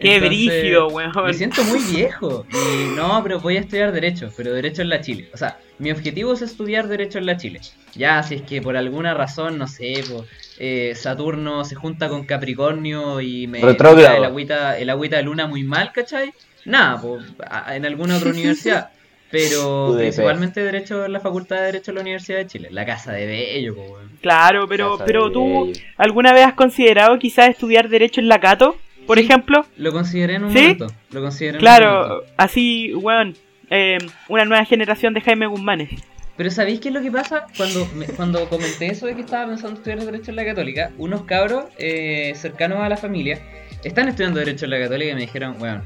[0.00, 1.12] Qué brígido, weón.
[1.26, 2.46] Me siento muy viejo.
[2.52, 5.28] Y no, pero voy a estudiar Derecho, pero Derecho en la Chile.
[5.34, 7.60] O sea, mi objetivo es estudiar Derecho en la Chile.
[7.94, 10.24] Ya, si es que por alguna razón, no sé, po,
[10.58, 13.60] eh, Saturno se junta con Capricornio y me
[14.00, 16.32] tira el agüita, el agüita de luna muy mal, ¿cachai?
[16.64, 18.90] Nada, po, a- en alguna otra universidad.
[19.30, 22.68] Pero principalmente Derecho en la Facultad de Derecho de la Universidad de Chile.
[22.72, 24.10] La casa de Bello, po, weón.
[24.20, 25.80] Claro, pero, Casa pero tú, bello.
[25.96, 28.76] ¿alguna vez has considerado quizás estudiar Derecho en la Cato,
[29.10, 29.24] por Sí.
[29.24, 29.66] ejemplo?
[29.76, 30.60] Lo consideré en un ¿Sí?
[30.60, 30.86] momento.
[31.10, 31.80] Lo consideré en un momento.
[31.90, 33.34] Claro, así, weón,
[33.68, 35.90] eh, una nueva generación de Jaime Guzmanes.
[36.36, 37.46] Pero ¿sabéis qué es lo que pasa?
[37.56, 41.24] Cuando, me- cuando comenté eso de que estaba pensando estudiar Derecho en la Católica, unos
[41.24, 43.40] cabros eh, cercanos a la familia
[43.82, 45.82] están estudiando Derecho en la Católica y me dijeron, weón,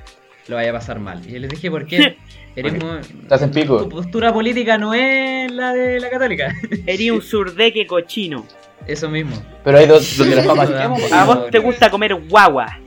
[0.48, 1.22] lo vaya a pasar mal.
[1.26, 2.16] Y yo les dije, ¿por qué?
[2.56, 2.98] Eres muy...
[3.22, 3.88] Estás en Tu pico.
[3.88, 6.54] postura política no es la de la Católica.
[6.86, 8.44] Eres un surdeque cochino.
[8.86, 9.34] Eso mismo.
[9.64, 10.70] Pero hay dos las papas
[11.10, 12.78] A vos te gusta comer guagua.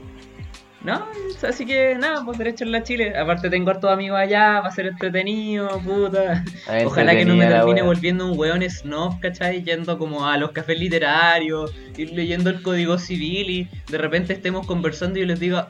[0.82, 1.04] No,
[1.42, 3.16] así que nada, pues Derecho en la Chile.
[3.18, 6.44] Aparte tengo hartos amigos allá, va a ser entretenido, puta.
[6.44, 9.64] Está Ojalá que no me termine volviendo un weón snob, ¿cachai?
[9.64, 14.66] Yendo como a los cafés literarios, ir leyendo el código civil y de repente estemos
[14.66, 15.68] conversando y yo les diga,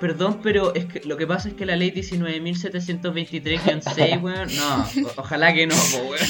[0.00, 5.12] Perdón, pero es que lo que pasa es que la ley 19.723-6, weón, no, o-
[5.16, 6.20] ojalá que no, po, weón.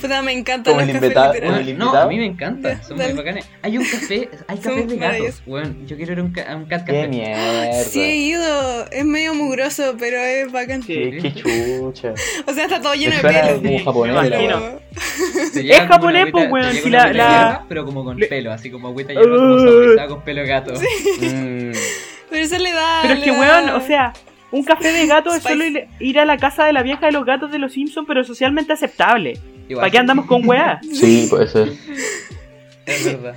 [0.00, 0.32] Puta, me
[0.80, 1.42] los el cafés literales.
[1.42, 3.46] como el no, a mí me encanta, son muy bacanes.
[3.62, 5.86] Hay un café, hay Son cafés de gatos, weón.
[5.86, 7.08] Yo quiero ir a un, ca- a un cat Qué café.
[7.08, 7.84] mierda.
[7.84, 8.86] Sí, he ido.
[8.90, 10.82] Es medio mugroso, pero es bacán.
[10.82, 10.94] Sí.
[10.94, 12.14] Qué, qué chucha.
[12.46, 13.56] O sea, está todo lleno de pelo.
[13.56, 14.30] como Sí, japonés.
[14.30, 14.80] Pero-
[15.54, 19.58] Es japonés, pues, weón, si la- pero como con pelo, así como agüita hierba, como
[19.58, 20.72] saborizada con pelo de gato.
[21.20, 21.57] Mm.
[22.50, 22.98] Pero eso le da.
[23.02, 24.12] Pero es que, weón, o sea,
[24.50, 27.12] un café de gato es solo ir, ir a la casa de la vieja de
[27.12, 29.38] los gatos de los Simpsons, pero socialmente aceptable.
[29.68, 30.80] Igual, ¿Para qué andamos con weá?
[30.92, 31.72] Sí, puede ser.
[32.86, 33.36] Es verdad.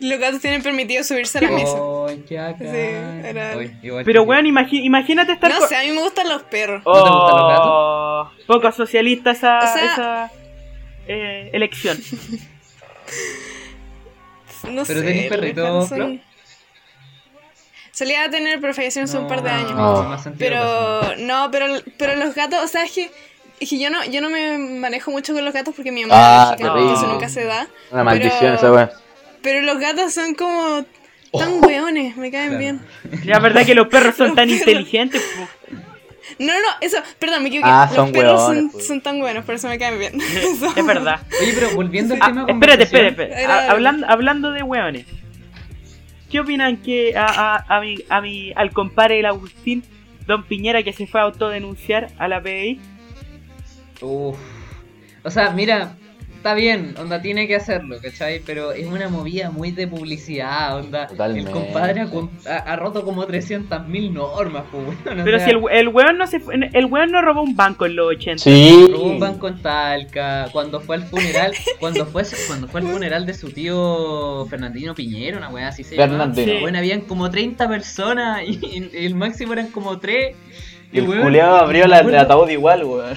[0.00, 1.78] Los gatos tienen permitido subirse a la mesa.
[1.78, 2.24] Bacán.
[2.26, 2.34] Sí,
[2.74, 6.28] era- Ay, igual Pero, que- weón, imagi- imagínate estar No sé, a mí me gustan
[6.28, 6.82] los perros.
[6.84, 7.66] ¿No te gustan los gatos?
[7.66, 10.30] Oh, Poco socialista esa, O sea- esa
[11.08, 11.98] eh, elección.
[14.70, 15.06] No Pero sé.
[15.06, 15.92] tenés los perrito, gatos
[17.96, 20.26] Solía tener, pero falleció hace un par de No, años.
[20.26, 20.32] No.
[20.38, 23.10] Pero no, pero, pero los gatos, o sea, es que,
[23.58, 26.14] es que yo no yo no me manejo mucho con los gatos porque mi mamá
[26.50, 26.92] Ah, es terrible.
[26.92, 27.66] eso nunca se da.
[27.90, 28.90] Una maldición Pero- esa wea.
[29.42, 30.84] Pero los gatos son como
[31.32, 31.66] tan Oh.
[31.66, 32.58] weones, me caen Claro.
[32.58, 32.80] bien.
[33.24, 34.60] La verdad que los perros son Los tan perros.
[34.60, 35.22] inteligentes.
[35.22, 35.48] po.
[36.38, 37.70] No, no, no, eso, perdón, me equivoqué.
[37.72, 38.86] Ah, los son perros weones, son, pues.
[38.86, 40.20] son tan buenos, por eso me caen bien.
[40.76, 41.20] Es verdad.
[41.40, 43.70] Oye, pero volviendo al Ah, tema de espérate, espérate, espérate.
[43.70, 45.06] Hablando, hablando de hueones.
[46.30, 49.84] ¿Qué opinan que a, a, a mi, a mi, al compadre el Agustín,
[50.26, 52.80] Don Piñera, que se fue a autodenunciar a la PDI?
[54.00, 54.36] Uf.
[55.22, 55.96] O sea, mira,
[56.46, 58.40] está bien, onda tiene que hacerlo, ¿cachai?
[58.46, 61.08] Pero es una movida muy de publicidad, onda.
[61.08, 61.50] Totalmente.
[61.50, 65.24] El compadre ha, con- ha- ha roto como 300.000 normas, pues, weón.
[65.24, 67.84] Pero sea, si el, el hueón no se fue- el hueón no robó un banco
[67.84, 68.44] en los 80.
[68.44, 68.86] Sí.
[68.92, 73.26] robó un banco en Talca, cuando fue al funeral, cuando fue cuando fue al funeral
[73.26, 75.96] de su tío Fernandino Piñero, una weá así se.
[75.96, 76.52] Fernandino.
[76.52, 76.58] Sí.
[76.60, 80.36] Bueno, habían como 30 personas y, y el máximo eran como 3.
[80.92, 83.16] Y el culeado abrió la, el ataúd igual, weón.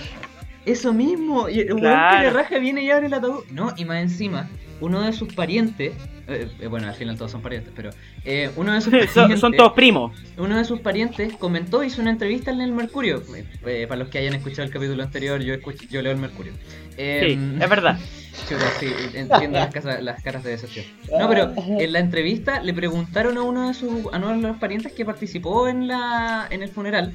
[0.66, 2.18] Eso mismo, y el weón Claro.
[2.18, 3.44] que le raja viene y abre el ataúd.
[3.52, 4.50] No, y más encima,
[4.82, 5.94] uno de sus parientes,
[6.28, 7.90] eh, eh, bueno, al final todos son parientes, pero
[8.24, 10.12] eh, uno de sus son, parientes, son todos primos.
[10.38, 13.24] uno de sus parientes comentó, hizo una entrevista en el Mercurio.
[13.36, 16.18] Eh, eh, para los que hayan escuchado el capítulo anterior, yo escucho, yo leo el
[16.20, 16.54] Mercurio.
[16.54, 17.98] Sí, Eh, es verdad.
[18.48, 20.86] Chuta, sí, entiendo las, casas- las caras de decepción.
[21.20, 24.58] No, pero en la entrevista le preguntaron a uno de sus a uno de los
[24.58, 27.12] parientes que participó en la en el funeral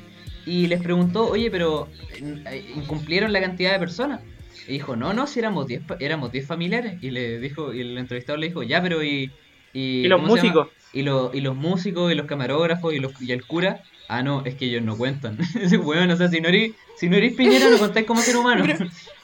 [0.47, 1.89] y les preguntó, oye, pero
[2.21, 4.21] eh, incumplieron la cantidad de personas.
[4.67, 6.95] Y dijo, no, no, si éramos 10 pa- éramos 10 familiares.
[7.03, 9.31] Y le dijo, y el entrevistador le dijo, ya, pero y.
[9.73, 10.69] Y los músicos.
[10.93, 13.83] Y, lo- y los músicos, y los camarógrafos, y, los, y el cura.
[14.09, 15.39] Ah, no, es que ellos no cuentan.
[15.83, 18.65] Weón, o sea, si no eres, si no eres Piñera, no contáis como ser humano.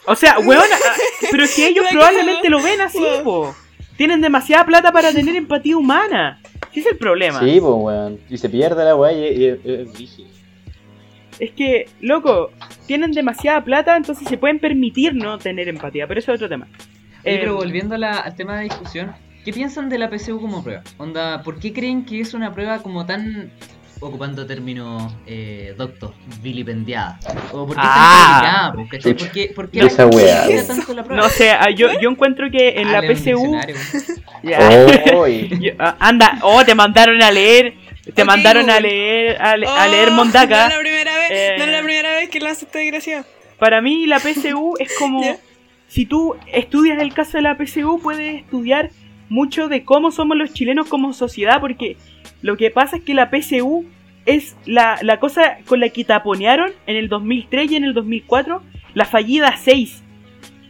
[0.06, 0.96] O sea, hueón, ah,
[1.30, 3.24] pero es que ellos probablemente lo ven así, Weón.
[3.24, 3.54] po.
[3.96, 6.40] Tienen demasiada plata para tener empatía humana.
[6.72, 7.40] Ese es el problema.
[7.40, 8.18] Sí, pues, weón.
[8.30, 9.58] Y se pierde la weá y es
[9.96, 10.28] rígido.
[11.40, 12.50] Es que, loco,
[12.86, 16.66] tienen demasiada plata, entonces se pueden permitir no tener empatía, pero eso es otro tema.
[17.24, 19.12] Oye, Eh, pero volviendo a la- al tema de discusión,
[19.44, 20.82] ¿qué piensan de la PSU como prueba?
[20.98, 23.50] Onda, ¿por qué creen que es una prueba como tan,
[24.02, 27.18] ocupando términos eh, doctos, vilipendiada?
[27.52, 28.72] ¿O por qué Ah.
[28.74, 29.14] tan criticada?
[29.18, 30.66] ¿Por qué, por qué Esa weón.
[30.66, 31.22] tanto la prueba?
[31.22, 33.30] No sé, ah, yo, yo encuentro que en la Dale un PSU...
[33.42, 33.76] diccionario.
[34.42, 34.58] Ya.
[35.16, 35.50] Oy.
[35.60, 37.74] Yo- ah, anda, oh, te mandaron a leer,
[38.14, 38.88] te Ok, mandaron a Google.
[38.88, 40.70] leer, a, le- a Oh, leer Mondaka.
[41.30, 42.78] No es la primera vez, Eh, no es la primera vez que lo hace esta
[42.78, 43.24] desgraciado.
[43.58, 45.22] Para mí la PSU es como...
[45.22, 45.38] Ya.
[45.88, 48.90] Si tú estudias el caso de la PSU, puedes estudiar
[49.28, 51.96] mucho de cómo somos los chilenos como sociedad, porque
[52.42, 53.86] lo que pasa es que la PSU
[54.24, 58.62] es la, la cosa con la que taponearon en el 2003 y en el 2004
[58.94, 60.02] la fallida 6.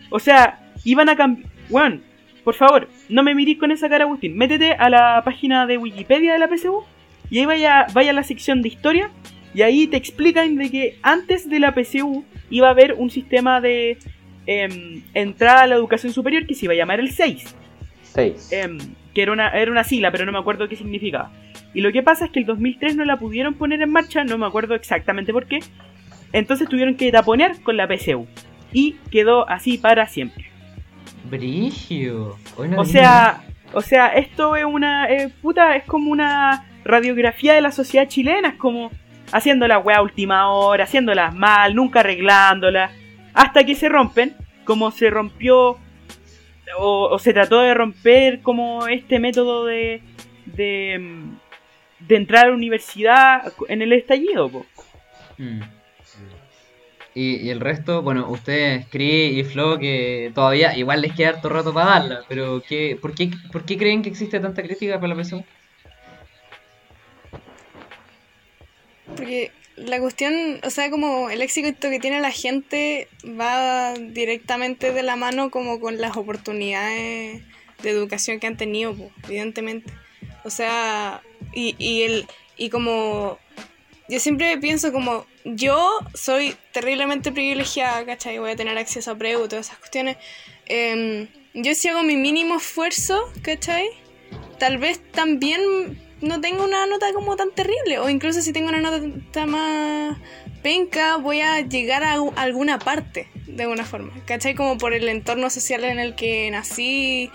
[0.09, 1.51] O sea, iban a cambiar...
[1.69, 2.01] Bueno,
[2.45, 4.37] por favor, no me mirís con esa cara, Agustín.
[4.37, 6.83] Métete a la página de Wikipedia de la PSU
[7.31, 9.11] y ahí vaya, vaya a la sección de historia
[9.55, 13.61] y ahí te explican de que antes de la PSU iba a haber un sistema
[13.61, 13.99] de
[14.47, 17.55] em, entrada a la educación superior que se iba a llamar el 6
[18.03, 18.53] Seis.
[18.53, 18.79] em,
[19.15, 21.31] que era una, era una sigla, pero no me acuerdo qué significaba.
[21.75, 24.39] Y lo que pasa es que el 2003 no la pudieron poner en marcha, no
[24.39, 25.61] me acuerdo exactamente por qué.
[26.33, 28.27] Entonces tuvieron que taponear con la PSU.
[28.73, 30.47] Y quedó así para siempre.
[31.29, 32.37] Brigio.
[32.57, 37.61] O vi sea, o sea, esto es una eh, puta, es como una radiografía de
[37.61, 38.91] la sociedad chilena, es como
[39.33, 42.93] haciendo la weá última hora, haciéndolas mal, nunca arreglándolas,
[43.35, 45.79] hasta que se rompen, como se rompió
[46.79, 50.03] o, se trató de romper como este método de
[50.57, 54.51] de, mm, de entrar a la universidad en el estallido.
[55.39, 55.61] Mm.
[57.13, 61.49] Y, y el resto, bueno, ustedes, Cree y Flo, que todavía igual les queda harto
[61.49, 65.15] rato para darla, pero ¿qué, por, qué, ¿por qué creen que existe tanta crítica para
[65.15, 65.45] la PSU?
[69.17, 75.03] Porque la cuestión, o sea, como el éxito que tiene la gente va directamente de
[75.03, 77.43] la mano como con las oportunidades
[77.83, 79.93] de educación que han tenido, po, evidentemente.
[80.45, 81.23] O sea,
[81.55, 83.39] y, y, el, y como
[84.09, 88.39] yo siempre pienso como yo soy terriblemente privilegiada, ¿cachai?
[88.39, 90.17] Voy a tener acceso a preu, todas esas cuestiones.
[90.67, 93.89] Em, yo si hago mi mínimo esfuerzo, ¿cachai?
[94.59, 95.61] Tal vez también
[96.21, 97.99] no tengo una nota como tan terrible.
[97.99, 100.19] O incluso si tengo una nota más
[100.63, 104.13] penca, voy a llegar a alguna parte de alguna forma.
[104.27, 104.55] ¿Cachai?
[104.55, 107.31] Como por el entorno social en el que nací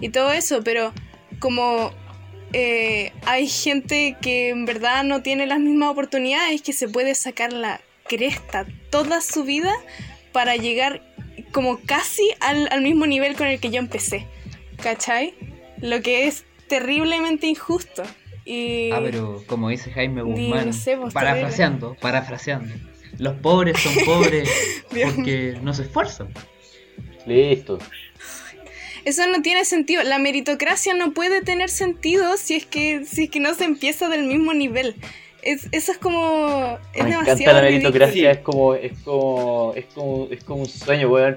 [0.00, 0.62] y todo eso.
[0.62, 0.92] Pero
[1.40, 1.92] como
[2.52, 7.52] eh, hay gente que en verdad no tiene las mismas oportunidades, que se puede sacar
[7.52, 9.72] la cresta toda su vida
[10.32, 11.02] para llegar
[11.52, 14.26] como casi al, al mismo nivel con el que yo empecé.
[14.82, 15.34] ¿Cachai?
[15.80, 18.04] Lo que es terriblemente injusto.
[18.50, 18.90] Y...
[18.92, 22.74] Ah, pero como dice Jaime Guzmán, no sé, pues, parafraseando, parafraseando.
[23.18, 24.48] Los pobres son pobres
[24.90, 26.28] porque no se esfuerzan.
[27.26, 27.78] Listo.
[29.04, 30.02] Eso no tiene sentido.
[30.02, 34.08] La meritocracia no puede tener sentido si es que, si es que no se empieza
[34.08, 34.94] del mismo nivel.
[35.42, 36.78] Es, eso es como.
[36.94, 40.68] Es Me demasiado encanta la meritocracia, es como, es como, es como, es como un
[40.68, 41.36] sueño, weón.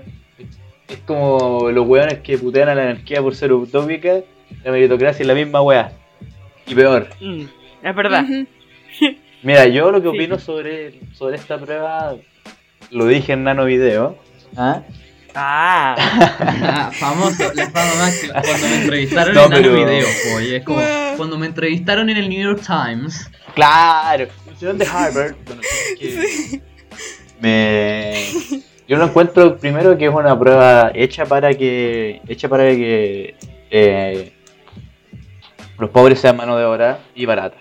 [0.88, 4.22] Es como los weones que putean a la anarquía por ser utópica.
[4.64, 5.98] La meritocracia es la misma weá.
[6.72, 7.08] Y peor.
[7.20, 7.44] Mm,
[7.84, 8.24] es verdad.
[9.44, 10.16] Mira, yo lo que Sí.
[10.16, 12.16] opino sobre, sobre esta prueba
[12.92, 14.18] lo dije en nano video.
[14.56, 14.82] ¿Ah?
[15.34, 15.96] Ah,
[16.40, 18.34] Ah, famoso, la fama máxima.
[18.42, 20.06] Cuando me entrevistaron No, en el pero- video,
[20.36, 20.82] oye, es como
[21.18, 23.30] cuando me entrevistaron en el New York Times.
[23.56, 24.28] Claro,
[24.60, 25.36] de Harvard.
[25.46, 25.62] Bueno,
[26.00, 26.62] que
[27.42, 28.14] me
[28.88, 33.36] yo lo encuentro primero que es una prueba hecha para que hecha para que
[33.72, 34.34] eh,
[35.82, 37.58] los pobres sean mano de obra y barata.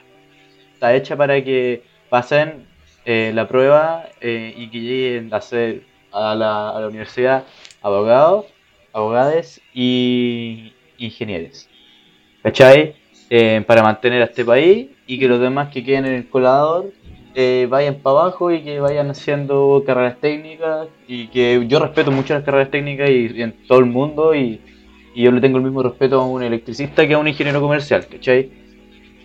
[0.74, 2.66] Está hecha para que pasen
[3.06, 7.44] eh, la prueba eh, y que lleguen a ser a la, universidad
[7.80, 8.44] abogados,
[8.92, 11.66] abogados y ingenieros.
[12.42, 12.94] ¿Cachai?
[13.30, 16.92] Eh, para mantener a este país y que los demás que queden en el colador
[17.34, 22.34] eh, vayan para abajo y que vayan haciendo carreras técnicas y que yo respeto mucho
[22.34, 24.60] las carreras técnicas y, y en todo el mundo y,
[25.14, 28.06] y yo le tengo el mismo respeto a un electricista que a un ingeniero comercial,
[28.10, 28.50] ¿cachai?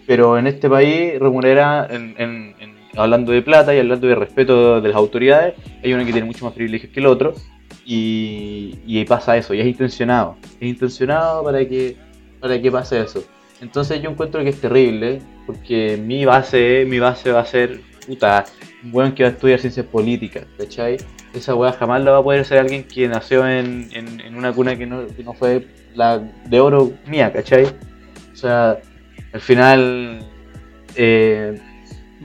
[0.07, 4.79] Pero en este país remunera, en, en- en- hablando de plata y hablando de respeto
[4.81, 7.33] de las autoridades, hay uno que tiene mucho más privilegios que el otro
[7.85, 11.95] y, y pasa eso, y es intencionado, es intencionado para que,
[12.39, 13.23] para que pase eso.
[13.61, 18.45] Entonces yo encuentro que es terrible, porque mi base, mi base va a ser, puta,
[18.85, 20.97] un weón que va a estudiar ciencias políticas, ¿cachai?
[21.33, 24.53] Esa weá jamás la va a poder hacer alguien que nació en, en, en una
[24.53, 27.65] cuna que no, que no fue la de oro mía, ¿cachai?
[27.65, 28.77] O sea,
[29.33, 30.19] al final,
[30.95, 31.59] eh,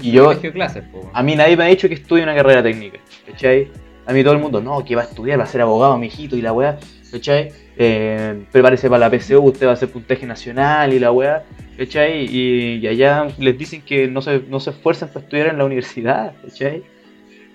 [0.01, 3.69] Y yo- clases, a mí nadie me ha dicho que estudie una carrera técnica, ¿cachai?
[4.07, 6.37] A mí todo el mundo, no, que va a estudiar, va a ser abogado, mijito,
[6.37, 6.79] y la weá,
[7.11, 7.53] ¿cachai?
[7.77, 11.45] Eh, prepárese para la PSU, usted va a hacer puntaje nacional y la weá,
[11.79, 12.27] ¿cachai?
[12.27, 15.65] Y, y allá les dicen que no se, no se esfuerzan para estudiar en la
[15.65, 16.83] universidad, ¿cachai?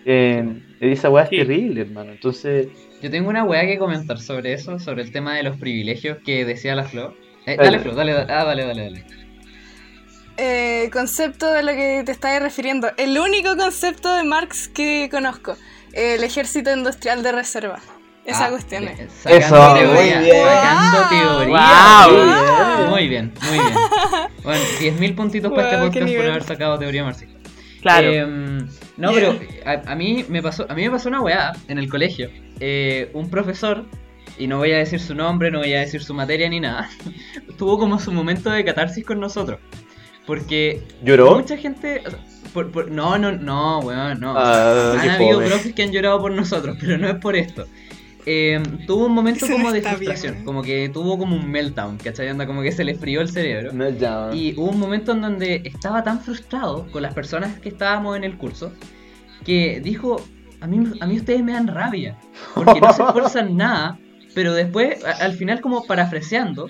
[0.06, 0.44] Eh,
[0.82, 1.38] esa weá es Sí.
[1.38, 2.12] terrible, hermano.
[2.12, 2.68] Entonces,
[3.02, 6.46] Yo tengo una weá que comentar sobre eso, sobre el tema de los privilegios que
[6.46, 7.14] decía la Flo.
[7.46, 7.64] Eh, Dale.
[7.72, 8.34] dale, Flo, dale, dale.
[8.34, 9.04] Ah, dale, dale, dale.
[10.38, 12.90] Eh, concepto de lo que te estás refiriendo.
[12.98, 15.56] El único concepto de Marx que conozco.
[15.94, 17.80] El ejército industrial de reserva.
[18.26, 19.12] Esa Ah, cuestión es.
[19.12, 20.46] Sacando Eso, teoría, muy bien.
[20.46, 21.10] sacando Wow.
[21.10, 22.78] teoría.
[22.78, 22.90] Wow.
[22.90, 23.74] Muy bien, muy bien.
[24.44, 27.40] Bueno, 10.000 puntitos para este Wow, podcast por haber sacado teoría marxista.
[27.82, 28.12] claro.
[28.12, 29.36] Em, no, Yeah.
[29.36, 32.30] pero a, a mí me pasó, a mí me pasó una weá en el colegio.
[32.60, 33.86] Eh, un profesor,
[34.38, 36.90] y no voy a decir su nombre, no voy a decir su materia ni nada,
[37.58, 39.60] tuvo como su momento de catarsis con nosotros.
[40.26, 41.36] Porque ¿lloró?
[41.36, 42.02] mucha gente.
[42.54, 44.34] por- por- no, no, no, weón, no.
[44.38, 47.66] Ah, Han habido profes que han llorado por nosotros, pero no es por esto.
[48.28, 50.46] Eh, tuvo un momento Eso como no de bien, frustración, weón.
[50.46, 52.28] como que tuvo como un meltdown, ¿cachai?
[52.30, 53.72] Anda como que se le frió el cerebro.
[53.72, 54.30] No, ya.
[54.34, 58.24] Y hubo un momento en donde estaba tan frustrado con las personas que estábamos en
[58.24, 58.72] el curso
[59.44, 60.22] que dijo,
[60.60, 62.18] a mí, a mí ustedes me dan rabia,
[62.56, 64.00] porque no se esfuerzan nada,
[64.34, 66.68] pero después, a- al final como parafraseando,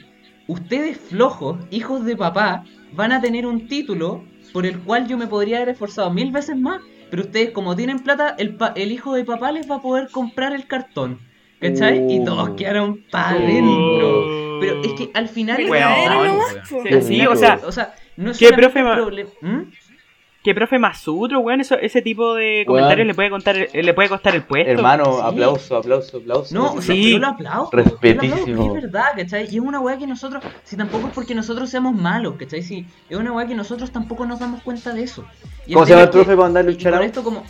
[0.47, 5.27] ustedes flojos, hijos de papá, van a tener un título por el cual yo me
[5.27, 9.13] podría haber esforzado mil veces más, pero ustedes como tienen plata, el, pa- el hijo
[9.15, 11.19] de papá les va a poder comprar el cartón.
[11.59, 12.05] ¿Cachai?
[12.13, 12.55] Y todos Uh.
[12.55, 13.39] quedaron para Uh.
[13.43, 14.25] adentro.
[14.61, 15.57] Pero es que al final.
[15.57, 19.61] Sí, sí, o sea, O sea, no es ¿Qué profe problema- ¿Mm?
[20.43, 24.09] Que profe Masutro, weón, eso, ese tipo de comentarios le puede contar, eh, le puede
[24.09, 24.69] costar el puesto.
[24.69, 25.21] Hermano, Sí.
[25.23, 26.53] aplauso, aplauso, aplauso.
[26.53, 27.13] No, o sea, Sí.
[27.13, 27.69] yo lo aplaudo.
[27.71, 28.75] Respetísimo.
[28.77, 29.45] Es verdad, ¿cachai?
[29.49, 32.61] Y es una weá que nosotros, si tampoco es porque nosotros seamos malos, ¿cachai?
[32.61, 35.25] Si es una weá que nosotros tampoco nos damos cuenta de eso.
[35.65, 37.43] Y ¿Cómo se llama el es que- profe para andar luchar esto como...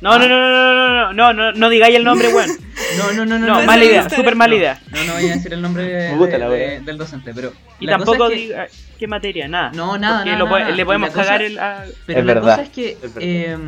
[0.00, 2.50] No, no, no, no, no, no, no, no, no digáis el nombre, weón.
[2.98, 3.46] No, no, no, no.
[3.46, 4.80] No, no, mala idea, súper mala idea.
[4.90, 6.80] No, no voy a decir el nombre de- Me gusta la de- wea.
[6.80, 7.52] del docente, pero...
[7.80, 8.66] Y la cosa tampoco es que- diga
[8.98, 9.72] qué materia, nada.
[9.74, 10.70] No, nada, Porque nada, lo po- nada.
[10.70, 11.58] le podemos cosa- cagar el...
[12.06, 13.18] Pero Es la verdad, cosa es que es verdad.
[13.22, 13.58] eh,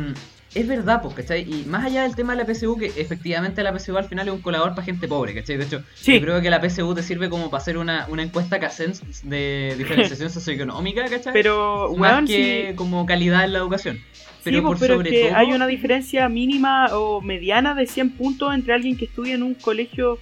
[0.55, 1.41] es verdad, pues, ¿cachai?
[1.41, 4.33] Y más allá del tema de la PSU, que efectivamente la PSU al final es
[4.33, 5.57] un colador para gente pobre, ¿cachai?
[5.57, 6.15] De hecho, Sí.
[6.15, 9.75] yo creo que la PSU te sirve como para hacer una, una encuesta Casens de
[9.77, 11.33] diferenciación socioeconómica, ¿cachai?
[11.33, 12.75] Pero, más weón, que sí.
[12.75, 13.99] como calidad en la educación.
[14.49, 15.37] Pero sí, por pero sobre es que todo...
[15.37, 19.53] hay una diferencia mínima o mediana de 100 puntos entre alguien que estudia en un
[19.53, 20.19] colegio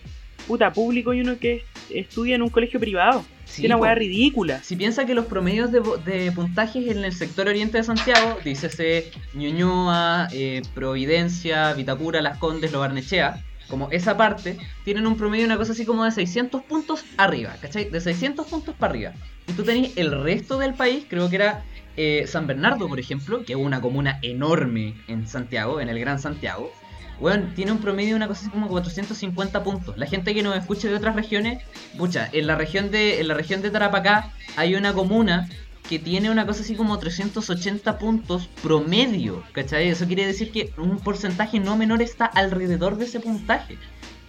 [0.48, 3.26] puta público y uno que estudia en un colegio privado.
[3.46, 4.62] Sí, es una weá ridícula.
[4.64, 10.28] Si piensa que los promedios de puntajes en el sector oriente de Santiago, dícese Ñuñoa,
[10.32, 15.72] eh, Providencia, Vitacura, Las Condes, Lo Barnechea, como esa parte, tienen un promedio, una cosa
[15.72, 17.90] así como de 600 puntos arriba, ¿cachai?
[17.90, 19.14] De 600 puntos para arriba.
[19.48, 21.64] Y tú tenés el resto del país, creo que era
[21.98, 26.20] eh, San Bernardo, por ejemplo, que es una comuna enorme en Santiago, en el Gran
[26.20, 26.72] Santiago.
[27.20, 29.98] Bueno, tiene un promedio de una cosa así como 450 puntos.
[29.98, 31.64] La gente que nos escuche de otras regiones,
[31.98, 35.48] pucha, en la región de, en la región de Tarapacá hay una comuna
[35.88, 39.88] que tiene una cosa así como 380 puntos promedio, ¿cachai?
[39.88, 43.78] Eso quiere decir que un porcentaje no menor está alrededor de ese puntaje.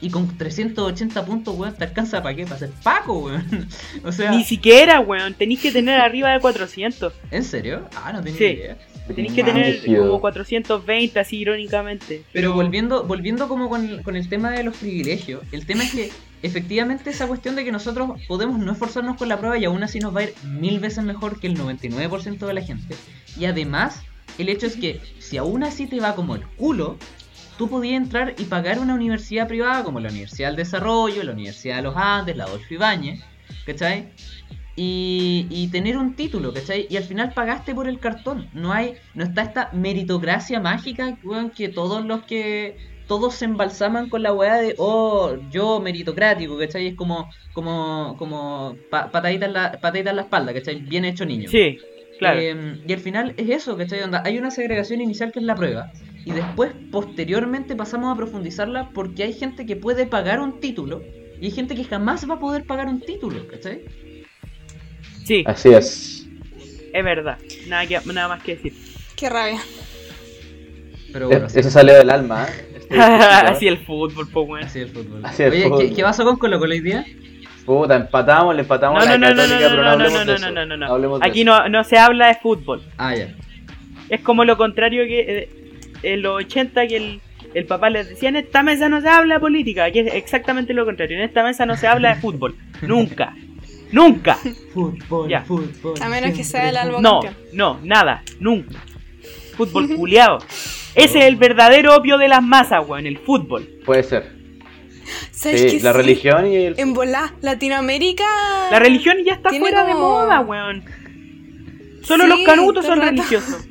[0.01, 2.45] Y con 380 puntos, weón, te alcanza para qué?
[2.45, 3.69] Para ser Paco, weón.
[4.05, 5.35] O sea, Ni siquiera, weón.
[5.35, 7.13] Tenéis que tener arriba de 400.
[7.31, 7.89] ¿en serio?
[7.97, 8.45] Ah, no tenía Sí.
[8.45, 8.77] idea.
[9.15, 12.25] Tenéis que tener como 420, así irónicamente.
[12.33, 16.11] Pero volviendo, volviendo como con, con el tema de los privilegios, el tema es que
[16.43, 20.01] efectivamente esa cuestión de que nosotros podemos no esforzarnos con la prueba y aún así
[20.01, 22.97] nos va a ir mil veces mejor que el 99% de la gente.
[23.39, 24.01] Y además,
[24.39, 26.99] el hecho es que si aún así te va como el culo,
[27.59, 31.77] tú podías entrar y pagar una universidad privada como la Universidad del Desarrollo, la Universidad
[31.77, 33.21] de los Andes, la Adolfo Ibáñez,
[33.65, 34.09] ¿cachai?
[34.79, 36.87] Y, y tener un título, ¿cachai?
[36.91, 38.49] Y al final pagaste por el cartón.
[38.53, 42.77] No hay, no está esta meritocracia mágica, weón, que todos los que
[43.09, 46.89] todos se embalsaman con la weá de oh, yo meritocrático, ¿cachai?
[46.89, 50.77] Es como, como, como pa- patadita, en la, patadita en la espalda, ¿cachai?
[50.81, 51.49] Bien hecho niño.
[51.49, 51.79] Sí,
[52.19, 52.39] claro.
[52.41, 54.03] Eh, y al final es eso, ¿cachai?
[54.03, 55.91] Onda, hay una segregación inicial que es la prueba.
[56.27, 61.01] Y después, posteriormente, pasamos a profundizarla porque hay gente que puede pagar un título
[61.41, 63.85] y hay gente que jamás va a poder pagar un título, ¿cachai?
[65.25, 66.27] sí, Así es.
[66.93, 67.39] es verdad.
[67.69, 68.73] Nada, que, nada más que decir.
[69.17, 69.61] Qué rabia.
[71.13, 72.67] Pero bueno, así, Eso salió del alma, ¿eh?
[72.77, 74.65] Este- así el fútbol, po, weón.
[74.65, 75.21] así es el fútbol.
[75.25, 75.81] Así es el Oye, fútbol.
[75.81, 77.05] ¿qué, ¿qué pasó con Colo Colo hoy día?
[77.65, 80.77] Puta, empatamos, le empatamos No, a no, la no, no, no, no no, no, no,
[80.77, 82.83] no, no, Aquí no, no se habla de fútbol.
[82.97, 83.35] Ah, ya.
[84.09, 85.66] Es como lo contrario que eh,
[86.13, 87.21] en los 80 que el,
[87.55, 90.73] el papá les decía, en esta mesa no se habla de política, que es exactamente
[90.75, 93.35] lo contrario, en esta mesa no se habla de fútbol, nunca,
[93.93, 94.39] nunca,
[94.73, 95.43] Fútbol, Ya.
[95.43, 95.95] fútbol.
[96.01, 97.45] A menos que sea el álbum no, campeón.
[97.53, 98.79] no, nada, nunca.
[99.57, 100.39] Fútbol culiado.
[100.95, 103.69] Ese es el verdadero opio de las masas, weón, el fútbol.
[103.85, 104.35] Puede ser.
[105.31, 105.97] ¿Sabes Sí, la Sí.
[105.99, 106.75] religión y el...
[106.81, 108.25] En volá, Latinoamérica.
[108.71, 110.85] La religión ya está fuera de moda, weón.
[112.03, 113.11] Solo Sí, los canutos son rato.
[113.11, 113.69] religiosos.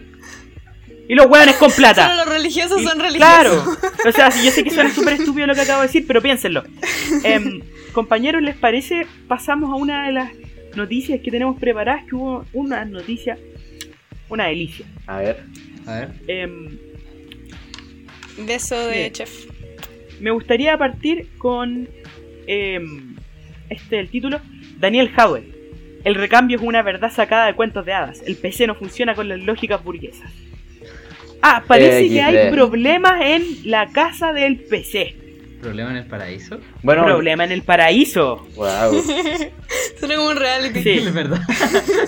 [1.07, 2.07] Y los weones con plata.
[2.07, 3.17] Solo los religiosos Y- son religiosos.
[3.33, 3.77] Claro.
[4.09, 6.21] O sea, si yo sé que suena súper estúpido lo que acabo de decir, pero
[6.21, 6.63] piénsenlo.
[7.23, 9.07] Em, compañeros, ¿les parece?
[9.27, 10.31] Pasamos a una de las
[10.75, 13.37] noticias que tenemos preparadas, que hubo una noticia,
[14.29, 14.85] una delicia.
[15.07, 15.43] A ver.
[15.87, 16.09] A ver.
[16.27, 16.77] Em,
[18.45, 19.11] Beso de Sí.
[19.11, 19.31] chef.
[20.19, 21.87] me gustaría partir con
[22.47, 23.15] em,
[23.69, 24.39] este el título
[24.77, 25.51] Daniel Howell.
[26.03, 28.21] El recambio es una verdad sacada de cuentos de hadas.
[28.25, 30.31] El PC no funciona con las lógicas burguesas.
[31.47, 35.15] Ah, parece que hay problemas en la casa del PC.
[35.61, 36.59] ¿Problema en el paraíso?
[36.83, 38.45] Bueno, Problema en el paraíso.
[38.55, 39.01] wow.
[39.99, 40.81] Suena como un reality.
[40.83, 40.89] Sí.
[41.07, 41.39] Es verdad.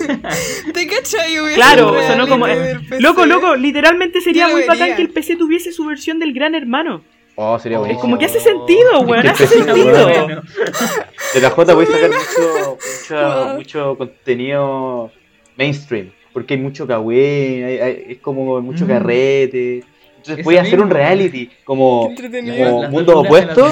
[0.74, 1.34] ¿Te cachai?
[1.54, 2.46] Claro, sonó como.
[2.46, 3.00] del PC.
[3.00, 4.96] Loco, loco, literalmente sería muy bacán vería.
[4.96, 7.02] que el PC tuviese su versión del gran hermano.
[7.36, 8.00] Oh, sería Es buenísimo.
[8.02, 10.08] como que hace sentido, weón, hace sentido.
[10.08, 10.42] Bueno.
[11.34, 13.16] De la J voy a sacar mucho, mucho,
[13.46, 13.54] Wow.
[13.56, 15.12] mucho contenido
[15.56, 16.10] mainstream.
[16.38, 18.88] Porque hay mucho cagüey, hay- hay- es como mucho Mm.
[18.88, 19.82] carrete.
[20.18, 22.12] Entonces voy a hacer un reality como.
[22.14, 23.64] Como mundo opuesto,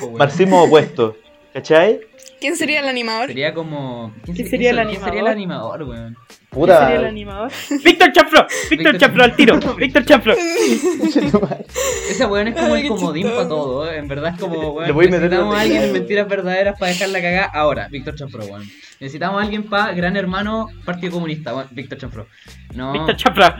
[0.00, 0.18] weón.
[0.18, 1.16] marxismo opuesto.
[1.52, 2.00] ¿Cachai?
[2.40, 3.26] ¿Quién sería el animador?
[3.28, 4.12] Sería como.
[4.24, 6.16] ¿Quién sería el ¿Quién sería el animador, weón?
[6.52, 7.08] ¿Quién sería el Puta.
[7.08, 7.50] animador?
[7.84, 10.34] Víctor Chanfro, Víctor Chanfro al tiro, Víctor Chanfro.
[12.10, 13.96] Ese weón es como Ay, el comodín para todo, ¿eh?
[13.96, 16.28] en verdad es como, weón, Le voy a meter necesitamos la a alguien en mentiras
[16.28, 18.62] verdaderas para dejarla cagar ahora, Víctor Chanfro, weón.
[19.00, 22.26] Necesitamos a alguien para Gran Hermano Partido Comunista, weón, Víctor Chanfro.
[22.74, 23.44] No, Víctor Chanfro.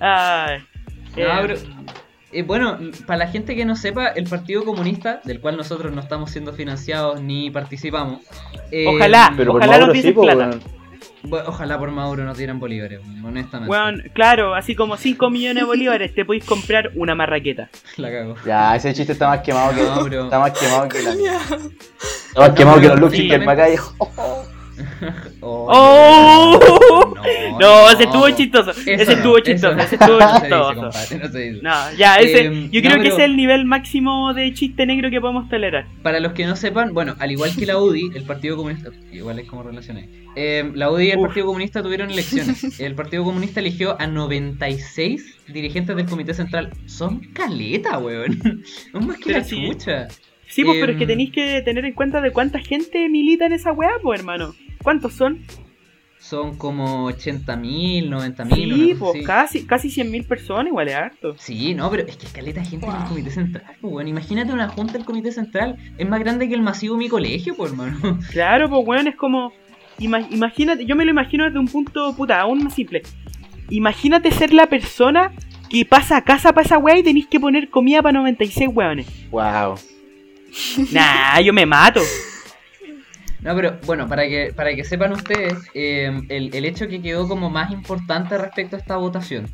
[0.00, 0.58] Ay.
[1.16, 1.54] no, Eh, pero,
[2.32, 6.00] eh, bueno, para la gente que no sepa, el Partido Comunista, del cual nosotros no
[6.00, 8.20] estamos siendo financiados ni participamos.
[8.70, 9.32] eh, Ojalá.
[9.36, 10.38] Pero Ojalá nos po, plata.
[10.50, 10.77] weón.
[11.46, 13.70] Ojalá por Mauro nos dieran bolívares, honestamente.
[13.70, 17.68] Weón, claro, así como 5 millones de bolívares te podéis comprar una marraqueta.
[17.96, 18.36] La cago.
[18.46, 19.82] Ya, ese chiste está más quemado que.
[19.82, 20.24] No, bro.
[20.24, 21.10] Está más quemado que la.
[22.28, 23.28] Está más quemado que los Sí.
[23.28, 23.76] del Macay.
[25.40, 26.58] ¡Oh!
[27.52, 28.70] no, No, ese estuvo chistoso.
[28.70, 29.78] Ese estuvo chistoso.
[29.78, 30.90] Ese estuvo chistoso.
[31.62, 32.46] no ya, ese.
[32.46, 35.48] Em, yo no, creo que ese es el nivel máximo de chiste negro que podemos
[35.48, 35.86] tolerar.
[36.02, 39.38] Para los que no sepan, bueno, al igual que la UDI, el Partido Comunista, igual
[39.38, 40.08] es como relacioné.
[40.36, 41.26] Eh, la UDI y el Uf.
[41.26, 42.78] Partido Comunista tuvieron elecciones.
[42.80, 46.70] El Partido Comunista eligió a 96 dirigentes del Comité Central.
[46.86, 48.38] Son caleta, weón.
[48.94, 50.08] Es más que la chucha.
[50.46, 51.08] Sí, pues, pero es que Em.
[51.08, 54.54] tenéis que tener en cuenta de cuánta gente milita en esa weá, pues, hermano.
[54.88, 55.44] ¿Cuántos son?
[56.18, 58.54] Son como 80.000, 90.000.
[58.54, 59.22] Sí, pues así.
[59.22, 61.34] casi, casi 100.000 personas, igual es harto.
[61.36, 63.04] Sí, no, pero es que es caleta de gente en el.
[63.06, 64.08] Comité Central, pues, weón.
[64.08, 65.76] Imagínate una junta del Comité Central.
[65.98, 68.18] Es más grande que el masivo de mi colegio, pues, hermano.
[68.32, 69.52] Claro, pues, weón, es como.
[69.98, 73.02] ima- imagínate, yo me lo imagino desde un punto, puta, aún más simple.
[73.68, 75.32] Imagínate ser la persona
[75.68, 79.06] que pasa a casa para esa weá y tenéis que poner comida para 96 weones.
[79.30, 79.74] Wow.
[80.92, 82.00] Nah, yo me mato.
[83.42, 87.28] No, pero bueno, para que, para que sepan ustedes, eh, el, el hecho que quedó
[87.28, 89.48] como más importante respecto a esta votación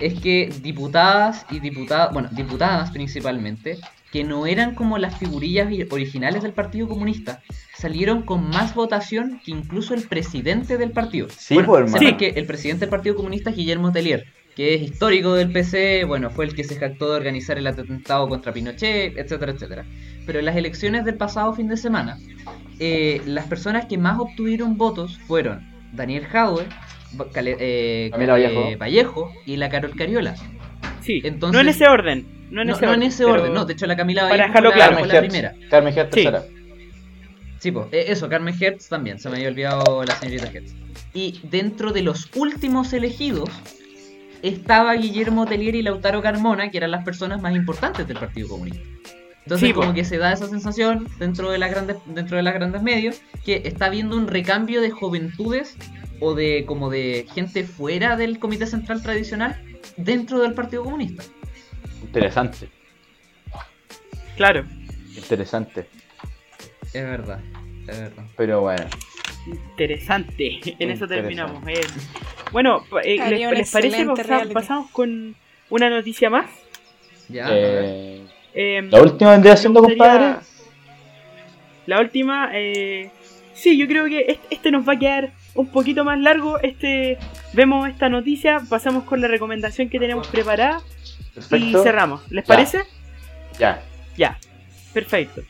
[0.00, 3.78] es que diputadas y diputados, bueno, diputadas principalmente,
[4.12, 7.42] que no eran como las figurillas originales del Partido Comunista,
[7.76, 11.26] salieron con más votación que incluso el presidente del partido.
[11.36, 11.98] Sí, Bueno, pues, hermano.
[11.98, 14.24] sepan que el presidente del Partido Comunista es Guillermo Tellier,
[14.54, 18.28] que es histórico del PC, bueno, fue el que se jactó de organizar el atentado
[18.28, 19.84] contra Pinochet, etcétera, etcétera.
[20.26, 22.18] Pero en las elecciones del pasado fin de semana,
[22.78, 26.66] eh, las personas que más obtuvieron votos fueron Daniel Jadwe,
[27.36, 28.78] eh, Camila Vallejo.
[28.78, 30.34] Vallejo y la Carol Cariola.
[31.02, 32.26] Sí, Entonces- no en ese orden.
[32.50, 33.02] No en No, ese no orden.
[33.02, 34.98] en ese orden, no, de hecho la Camila para Vallejo dejarlo fue la, claro.
[35.00, 35.52] fue Carmen la Hertz.
[35.58, 35.68] primera.
[35.70, 36.22] Carmen Hertz Sí.
[36.24, 36.42] tercera.
[37.58, 40.74] Sí, pues, eso, Carmen Hertz también, se me había olvidado la señorita Hertz.
[41.14, 43.48] Y dentro de los últimos elegidos
[44.48, 48.82] estaba Guillermo Tellier y Lautaro Carmona, que eran las personas más importantes del Partido Comunista.
[49.44, 52.54] Entonces Sí, como que se da esa sensación dentro de las grandes dentro de las
[52.54, 55.76] grandes medios que está habiendo un recambio de juventudes
[56.20, 59.60] o de como de gente fuera del comité central tradicional
[59.96, 61.22] dentro del Partido Comunista.
[62.02, 62.68] Interesante.
[64.36, 64.64] Claro,
[65.16, 65.86] Interesante.
[66.92, 67.40] Es verdad,
[67.86, 68.24] es verdad.
[68.36, 68.86] Pero bueno.
[69.46, 70.46] Interesante.
[70.78, 71.14] En eso Interesante.
[71.14, 71.62] terminamos.
[71.68, 71.80] Eh,
[72.52, 73.16] bueno, eh,
[73.52, 74.54] ¿les, parece reality.
[74.54, 75.34] pasamos con
[75.70, 76.46] una noticia más?
[77.28, 77.48] Ya.
[77.50, 78.22] Eh,
[78.56, 80.36] Eh, la última vendría siendo, compadre.
[81.86, 83.10] La última, eh,
[83.52, 86.58] sí, yo creo que este, este nos va a quedar un poquito más largo.
[86.60, 87.18] Este,
[87.52, 90.80] vemos esta noticia, pasamos con la recomendación que tenemos preparada
[91.50, 92.22] y cerramos.
[92.30, 92.48] ¿Les Ya.
[92.48, 92.78] parece?
[93.58, 93.82] Ya.
[94.16, 94.38] Ya,
[94.92, 95.42] perfecto.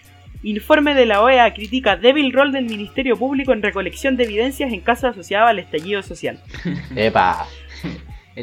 [0.44, 4.80] Informe de la OEA critica débil rol del Ministerio Público en recolección de evidencias en
[4.80, 6.38] casos asociados al estallido social.
[6.96, 7.46] Epa.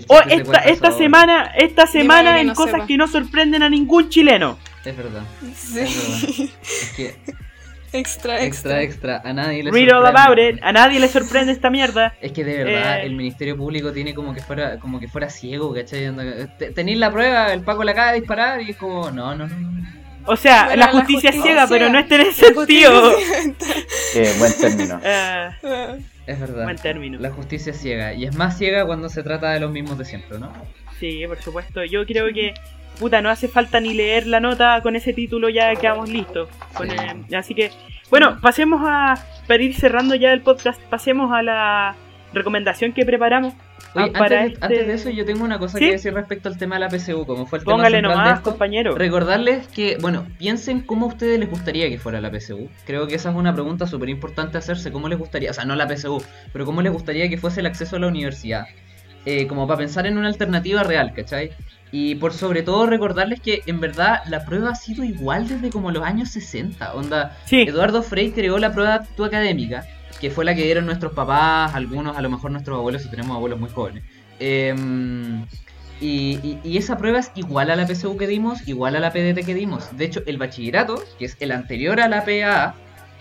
[0.08, 2.88] Oh, esta, esta semana, esta semana en no cosas sepa.
[2.88, 4.58] que no sorprenden a ningún chileno.
[4.86, 5.24] Es verdad.
[5.54, 5.80] Sí.
[5.82, 7.08] Es que
[7.94, 8.82] extra, extra, extra.
[8.82, 10.20] extra, a nadie le Read all sorprende.
[10.22, 10.64] about it.
[10.64, 12.14] A nadie le sorprende esta mierda.
[12.22, 13.06] Es que de verdad Eh.
[13.06, 16.10] el Ministerio Público tiene como que fuera como que fuera ciego, ¿cachai?
[16.74, 19.81] Tenéis la prueba, el Paco la acaba de disparar y es como, no, no, no.
[20.26, 23.14] O sea, Bueno, la la justicia es ciega, pero no está en ese sentido.
[24.14, 25.00] Qué buen término.
[25.04, 25.50] Eh,
[26.28, 26.64] Es verdad.
[26.66, 27.20] buen término.
[27.20, 30.06] La justicia es ciega y es más ciega cuando se trata de los mismos de
[30.06, 30.52] siempre, ¿no?
[31.00, 31.84] Sí, por supuesto.
[31.84, 32.54] Yo creo que,
[33.00, 36.48] puta, no hace falta ni leer la nota con ese título, ya quedamos listos.
[36.74, 36.96] Con, Sí.
[37.32, 37.72] eh, así que,
[38.12, 39.16] bueno, pasemos a,
[39.48, 41.96] para ir cerrando ya el podcast, pasemos a la
[42.34, 43.54] recomendación que preparamos.
[43.54, 43.62] Oye,
[43.94, 45.86] Ah, antes, para de, este- antes de eso yo tengo una cosa ¿Sí?
[45.86, 48.38] que decir respecto al tema de la PSU, como fue el tema Póngale de nomás,
[48.38, 48.50] esto.
[48.52, 48.96] compañero.
[48.96, 52.70] Recordarles que, bueno, piensen cómo a ustedes les gustaría que fuera la PSU.
[52.86, 54.92] Creo que esa es una pregunta súper importante hacerse.
[54.92, 55.52] ¿Cómo les gustaría?
[55.52, 56.24] O sea, no la PSU,
[56.54, 58.66] pero ¿cómo les gustaría que fuese el acceso a la universidad?
[59.26, 61.52] Eh, como para pensar en una alternativa real, ¿cachai?
[61.92, 65.92] Y por sobre todo recordarles que en verdad la prueba ha sido igual desde como
[65.92, 66.94] los años 60.
[66.94, 69.84] Onda, Sí, Eduardo Frey creó la prueba de académica,
[70.22, 73.36] que fue la que dieron nuestros papás, algunos, a lo mejor nuestros abuelos, si tenemos
[73.36, 74.04] abuelos muy jóvenes.
[74.40, 75.48] Em,
[76.00, 79.56] y, esa prueba es igual a la PSU que dimos, igual a la PDT que
[79.56, 79.98] dimos.
[79.98, 82.76] De hecho, el bachillerato, que es el anterior a la PAA,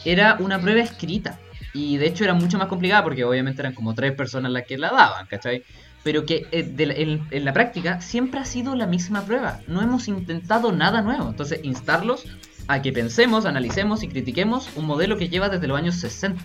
[0.04, 1.38] era una prueba escrita.
[1.72, 4.76] Y de hecho era mucho más complicada porque obviamente eran como tres personas las que
[4.76, 5.62] la daban, ¿cachai?
[6.02, 9.60] Pero que eh, en la práctica siempre ha sido la misma prueba.
[9.68, 11.28] No hemos intentado nada nuevo.
[11.28, 12.26] Entonces, instarlos
[12.66, 16.42] a que pensemos, analicemos y critiquemos un modelo que lleva desde los años 60.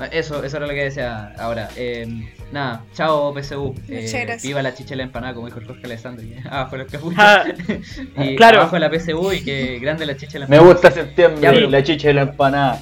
[0.00, 1.68] Eh, Eso, eso era lo que decía ahora.
[1.76, 2.06] Eh,
[2.52, 3.74] nada, chao PSU.
[3.88, 4.42] Eh, Muchas gracias.
[4.42, 6.24] viva la chicha y la empanada, como dijo el Jorge Alessandro.
[6.24, 7.18] y Abajo los capuchos.
[7.18, 7.44] Ah,
[8.16, 8.60] y claro.
[8.60, 10.72] abajo la PSU y que grande la chicha y la Me empanada.
[10.74, 12.80] gusta septiembre, Ya, la chicha y la empanada.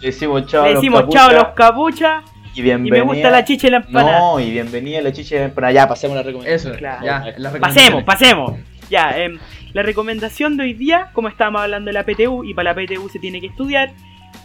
[0.00, 2.24] Le decimos chao a le los decimos capuchas chao los capuchas
[2.54, 2.96] y y bienvenida.
[3.04, 4.18] me gusta la chicha y la empanada.
[4.18, 5.72] No, y bienvenida a la chicha y la empanada.
[5.72, 6.72] Ya, pasemos la recomendación.
[6.72, 7.04] Eso, Claro.
[7.06, 8.04] ya, Pasemos, las recomendaciones.
[8.04, 8.52] pasemos.
[8.90, 9.38] Ya, em,
[9.72, 13.08] la recomendación de hoy día, como estábamos hablando de la PTU, y para la PTU
[13.08, 13.92] se tiene que estudiar,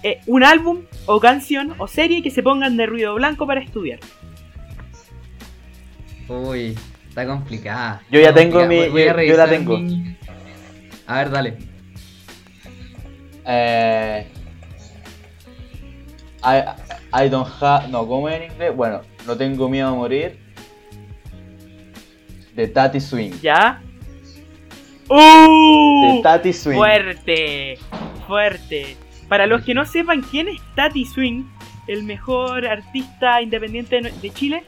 [0.03, 3.99] eh, un álbum o canción o serie que se pongan de ruido blanco para estudiar.
[6.27, 6.77] Uy,
[7.09, 8.01] está complicada.
[8.11, 8.85] Yo ya Está tengo complicada.
[8.87, 9.77] mi- Voy yo- yo la tengo.
[9.77, 10.15] mi-
[11.07, 11.57] A ver, dale.
[13.45, 14.27] Eh,
[16.43, 17.87] I, I don't have.
[17.87, 18.75] No, ¿cómo es en inglés?
[18.75, 20.37] Bueno, no tengo miedo a morir.
[22.53, 23.31] De Tati Swing.
[23.41, 23.81] ¿Ya?
[25.09, 26.21] De ¡Uh!
[26.21, 26.75] Tati Swing.
[26.75, 27.77] Fuerte,
[28.27, 28.97] fuerte.
[29.29, 31.43] Para los que no sepan quién es Tati Swing,
[31.87, 34.63] el mejor artista independiente de Chile,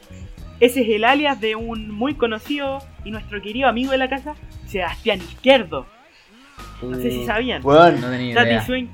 [0.60, 4.34] ese es el alias de un muy conocido y nuestro querido amigo de la casa,
[4.66, 5.86] Sebastián Izquierdo.
[6.82, 7.64] No sé si sabían.
[7.64, 8.66] Weón, No tenía Tati idea.
[8.66, 8.86] Swing.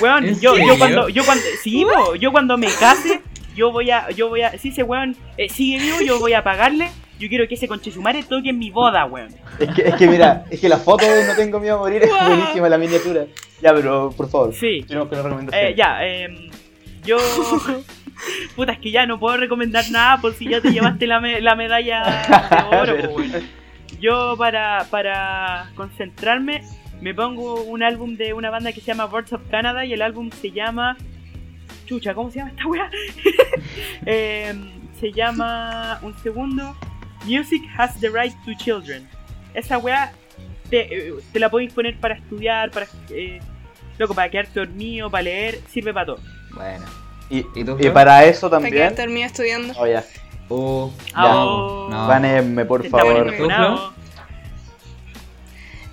[0.00, 3.20] Weón, ¿En yo, yo cuando, yo cuando, sí, po, yo cuando me case,
[3.54, 6.42] yo voy a, yo voy a, si ese weón eh, sigue vivo, yo voy a
[6.42, 6.88] pagarle.
[7.22, 9.28] Yo quiero que ese conchesumare toque en mi boda, weón.
[9.60, 12.02] es que, es que mira, es que la foto de No tengo miedo a morir
[12.02, 13.26] es buenísima la miniatura.
[13.62, 14.52] Ya, pero por favor.
[14.54, 14.82] Sí.
[14.88, 15.64] Tenemos la recomendación.
[15.64, 16.50] Eh, ya, em,
[17.04, 17.18] yo.
[18.56, 21.40] Puta, es que ya no puedo recomendar nada por si ya te llevaste la, me-
[21.40, 22.24] la medalla
[22.70, 23.32] de oro, weón.
[24.00, 26.62] Yo, para, para concentrarme,
[27.00, 30.02] me pongo un álbum de una banda que se llama Birds of Canada y el
[30.02, 30.96] álbum se llama.
[31.86, 32.90] Chucha, ¿cómo se llama esta weá?
[34.06, 35.98] Em, se llama.
[36.02, 36.74] Un segundo.
[37.24, 39.08] Music has the right to children.
[39.54, 40.12] Esa weá
[40.70, 42.86] te, eh, te la podéis poner para estudiar, para.
[43.10, 43.40] eh,
[43.98, 46.18] loco, para quedarte dormido, para leer, sirve para todo.
[46.54, 46.84] Bueno.
[47.30, 47.92] y, ¿y tú, y Flo?
[47.92, 48.88] para eso Para también.
[48.90, 49.74] que termine estudiando.
[49.78, 50.04] Oh, ya.
[50.48, 51.88] Uh, Ah, no, oh.
[51.90, 52.66] no.
[52.66, 53.32] Por favor.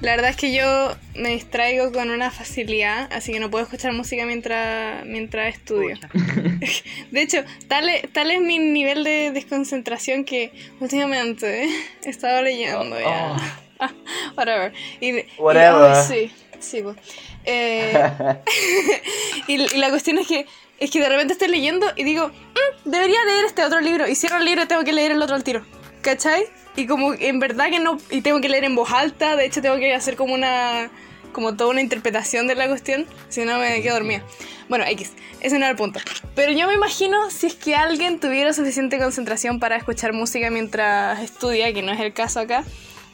[0.01, 3.91] La verdad es que yo me distraigo con una facilidad, así que no puedo escuchar
[3.91, 5.97] música mientras, mientras estudio.
[7.11, 11.69] De hecho, tal es, tal es mi nivel de desconcentración que últimamente eh,
[12.05, 13.35] he estado leyendo ya.
[13.79, 13.87] Oh.
[14.37, 14.71] Whatever.
[15.01, 15.91] Y, y- Whatever.
[15.93, 16.31] ay, sí,
[16.61, 16.81] sí.
[16.81, 16.95] pues.
[17.43, 17.93] Eh,
[19.47, 20.45] y, y la cuestión es que
[20.79, 24.07] es que de repente estoy leyendo y digo, "Mm, debería leer este otro libro.
[24.07, 25.65] Y cierro el libro y tengo que leer el otro al tiro.
[26.01, 26.45] ¿Cachai?
[26.75, 27.97] Y como en verdad que no.
[28.09, 29.35] Y tengo que leer en voz alta.
[29.35, 30.89] De hecho, tengo que hacer como una.
[31.33, 33.05] Como toda una interpretación de la cuestión.
[33.29, 34.23] Si no, me quedo dormida.
[34.67, 35.11] Bueno, X.
[35.41, 35.99] Ese no era el punto.
[36.35, 41.19] Pero yo me imagino si es que alguien tuviera suficiente concentración para escuchar música mientras
[41.21, 42.63] estudia, que no es el caso acá.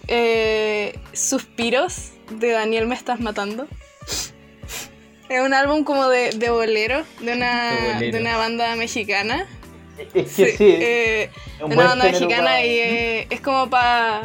[0.07, 3.67] eh, Suspiros de Daniel Me Estás Matando.
[5.27, 8.17] Es un álbum como de, de bolero, de una, De bolero.
[8.17, 9.47] de una banda mexicana.
[10.13, 10.65] Es que sí.
[10.67, 14.23] eh, es de un una banda mexicana para- y eh, es como para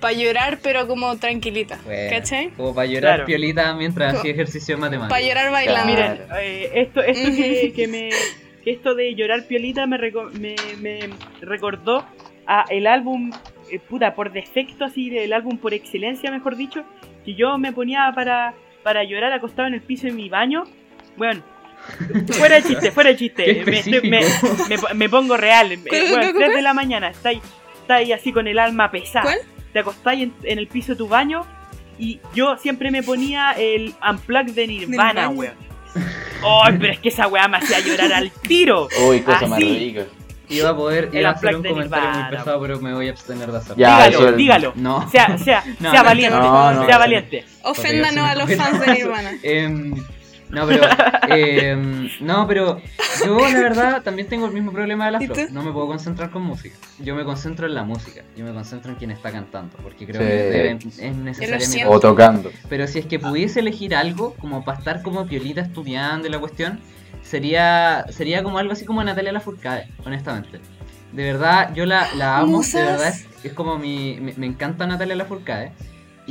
[0.00, 1.78] pa llorar, pero como tranquilita.
[1.84, 2.50] Bueno, ¿Cachai?
[2.50, 3.26] Como para llorar Claro.
[3.26, 5.10] piolita mientras hacía ejercicio matemático.
[5.10, 5.86] Para llorar bailando.
[5.86, 8.08] Miren, eh, esto, esto que, que me.
[8.64, 11.00] que esto de llorar piolita me, reco- me, me
[11.40, 12.06] recordó
[12.46, 13.30] a el álbum,
[13.70, 16.82] eh, puta, por defecto así, el álbum por excelencia, mejor dicho,
[17.24, 20.64] que yo me ponía para, para llorar acostado en el piso de mi baño.
[21.16, 21.42] Bueno,
[22.32, 23.64] fuera de chiste, fuera de chiste.
[23.66, 24.20] Me, me,
[24.68, 25.72] me- me pongo real.
[25.72, 26.52] Eh, ¿Cuál, bueno, cuál, 3 cuál?
[26.56, 27.40] de la mañana, estáis
[27.82, 29.22] estáis así con el alma pesada.
[29.22, 29.38] ¿Cuál?
[29.72, 31.46] Te acostáis en, en el piso de tu baño
[31.98, 35.54] y yo siempre me ponía el unplug de Nirvana, weón.
[36.42, 38.88] Ay, pero es que esa weá me hacía llorar al tiro.
[39.08, 40.04] Uy, cosa más rica.
[40.48, 42.38] Iba a poder, El iba a hacer un unplugged de comentario muy Nirvana.
[42.38, 43.76] pesado, pero me voy a abstener de hacerlo.
[43.76, 44.72] Ya, dígalo, es- dígalo.
[44.76, 45.10] No.
[45.10, 46.36] Sea, sea, No, sea no, valiente.
[46.38, 46.98] no, no, sea no.
[46.98, 47.44] valiente.
[47.62, 49.32] Oféndanos a los fans de Nirvana.
[49.42, 49.94] Em,
[50.50, 50.82] no, pero.
[51.28, 52.80] em, no, pero.
[53.24, 55.50] Yo, la verdad, también tengo el mismo problema de la ¿Y flor.
[55.52, 56.76] No me puedo concentrar con música.
[56.98, 58.22] Yo me concentro en la música.
[58.36, 59.76] Yo me concentro en quien está cantando.
[59.82, 60.26] Porque creo Sí.
[60.26, 61.86] que deben- es necesariamente.
[61.86, 62.50] O tocando.
[62.68, 66.38] Pero si es que pudiese elegir algo, como para estar como piolita estudiando y la
[66.38, 66.80] cuestión,
[67.22, 70.60] sería sería como algo así como Natalia Lafourcade, honestamente.
[71.12, 72.74] De verdad, yo la, la amo, Musas.
[72.74, 74.18] de verdad, es, es como mi...
[74.20, 75.72] Me, me encanta Natalia Lafourcade.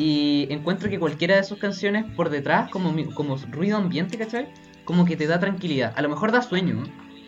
[0.01, 4.47] Y encuentro que cualquiera de sus canciones por detrás, como, como ruido ambiente, ¿cachai?
[4.85, 5.91] Como que te da tranquilidad.
[5.97, 6.83] A lo mejor da sueño,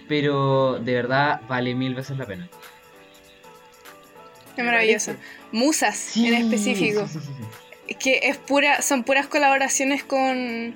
[0.08, 2.48] pero de verdad vale mil veces la pena.
[4.56, 5.16] Es maravilloso.
[5.52, 7.08] Musas en específico.
[7.08, 10.74] sí, sí, que es pura, son puras colaboraciones con,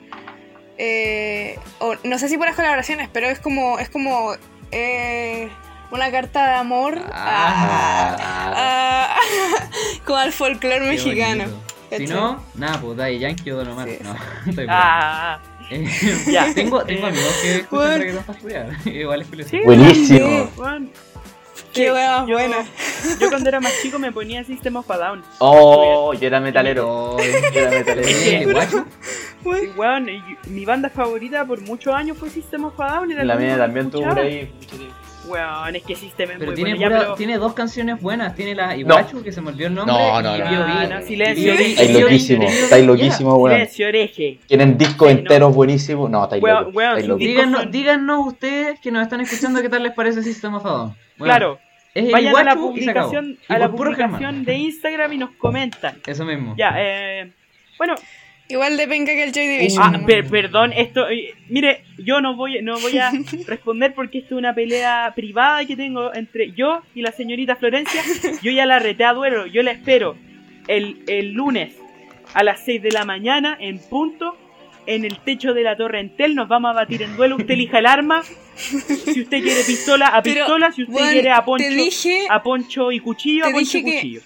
[0.77, 4.33] eh, o no sé si por las colaboraciones, pero es como, es como
[4.71, 5.47] eh,
[5.91, 8.17] una carta de amor Ah.
[8.19, 9.19] a- a-
[10.05, 11.43] como al folclore Qué mexicano.
[11.45, 11.64] bonito.
[11.97, 13.87] Si no, nada, pues Daddy Yankee o Don Omar.
[13.87, 14.19] Sí, no, sí.
[14.49, 15.87] estoy Ah, Eh,
[16.31, 16.53] Ya.
[16.53, 17.97] tengo, tengo amigos que escuchan bueno.
[17.97, 18.87] reggaetón para estudiar.
[18.87, 19.49] Igual es curioso.
[19.49, 20.49] sí, Buenísimo.
[21.73, 22.57] Qué Sí, wea yo- buena.
[23.19, 25.23] Yo cuando era más chico me ponía System of a Down.
[25.39, 27.17] Oh, yo era metalero.
[27.17, 28.07] Yo era metalero.
[29.43, 33.11] Sí, weón, y mi banda favorita por muchos años fue System of a Down.
[33.11, 34.51] Era La mía también tuvo ahí.
[35.27, 36.81] Weón, es que System es Pero muy tiene, bueno.
[36.81, 37.15] Ya, pura- pero...
[37.15, 38.35] tiene dos canciones buenas.
[38.35, 39.93] Tiene la Iguachu, que se me olvidó el nombre.
[39.95, 40.45] No, no, y no.
[40.45, 41.53] Ah, no, silencio.
[41.53, 43.55] Estáis loquísimo, estáis loquísimo, weón.
[43.57, 44.39] Silencio, oreje.
[44.47, 45.19] Tienen discos no.
[45.19, 46.09] enteros buenísimos.
[46.09, 50.21] No, estáis discos Díganos, son- díganos ustedes que nos están escuchando qué tal les parece
[50.23, 50.69] System of a.
[51.17, 51.59] Bueno, Claro,
[51.93, 53.09] es vayan a la Iguachu y se acabó.
[53.11, 55.95] publicación, Y a la publicación de Instagram y nos comentan.
[56.05, 56.53] Eso mismo.
[56.57, 57.31] Ya, eh...
[57.77, 57.95] Bueno,
[58.47, 59.83] Igual de penca que el Joy Division.
[59.83, 63.11] Ah, per- perdón, esto, eh, mire, yo no voy, no voy a
[63.47, 68.01] responder porque esto es una pelea privada que tengo entre yo y la señorita Florencia.
[68.43, 70.15] Yo ya la reté a duelo, yo la espero
[70.67, 71.73] el, el lunes
[72.35, 74.37] a las 6 de la mañana en punto
[74.87, 76.35] en el techo de la torre Entel.
[76.35, 77.37] Nos vamos a batir en duelo.
[77.37, 78.21] Usted elija el arma.
[78.55, 80.71] Si usted quiere pistola, a Pero, pistola.
[80.71, 84.21] Si usted quiere a poncho, dije, a poncho y cuchillo, a poncho y que- cuchillo.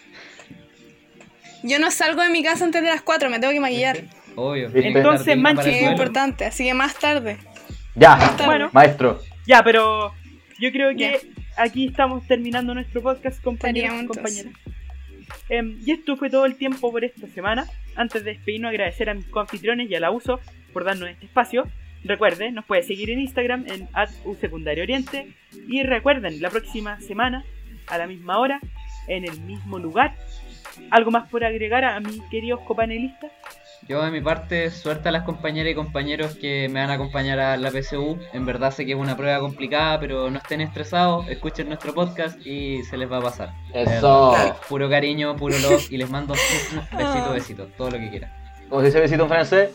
[1.64, 4.02] Yo no salgo de mi casa antes de las 4, me tengo que maquillar.
[4.36, 4.70] Obvio.
[4.74, 5.92] Entonces, Tarde manche, para Que el es duelo.
[5.92, 7.38] importante, así que más tarde.
[7.96, 8.46] Ya, tarde.
[8.46, 8.70] Bueno.
[8.72, 9.20] maestro.
[9.46, 10.14] Ya, pero
[10.60, 11.20] yo creo que
[11.58, 11.64] Ya.
[11.64, 14.54] aquí estamos terminando nuestro podcast, compañeros y compañeras.
[15.50, 17.66] Em, y esto fue todo el tiempo por esta semana.
[17.96, 20.40] Antes de despedirnos, agradecer a mis coanfitriones y a la uso
[20.74, 21.68] por darnos este espacio.
[22.04, 23.90] Recuerden, nos puede seguir en Instagram en
[24.24, 25.34] @usecundarioriente
[25.68, 27.44] Y recuerden, la próxima semana,
[27.88, 28.60] a la misma hora,
[29.08, 30.16] en el mismo lugar.
[30.92, 33.32] ¿Algo más por agregar a mis queridos copanelistas?
[33.88, 37.40] Yo de mi parte, suerte a las compañeras y compañeros que me van a acompañar
[37.40, 38.20] a la PSU.
[38.34, 42.46] En verdad sé que es una prueba complicada, pero no estén estresados, escuchen nuestro podcast
[42.46, 43.54] y se les va a pasar.
[43.74, 44.36] Eso.
[44.68, 48.32] Puro cariño, puro love y les mando besito, besito, todo lo que quieran.
[48.70, 49.70] ¿Cómo se dice besito en francés?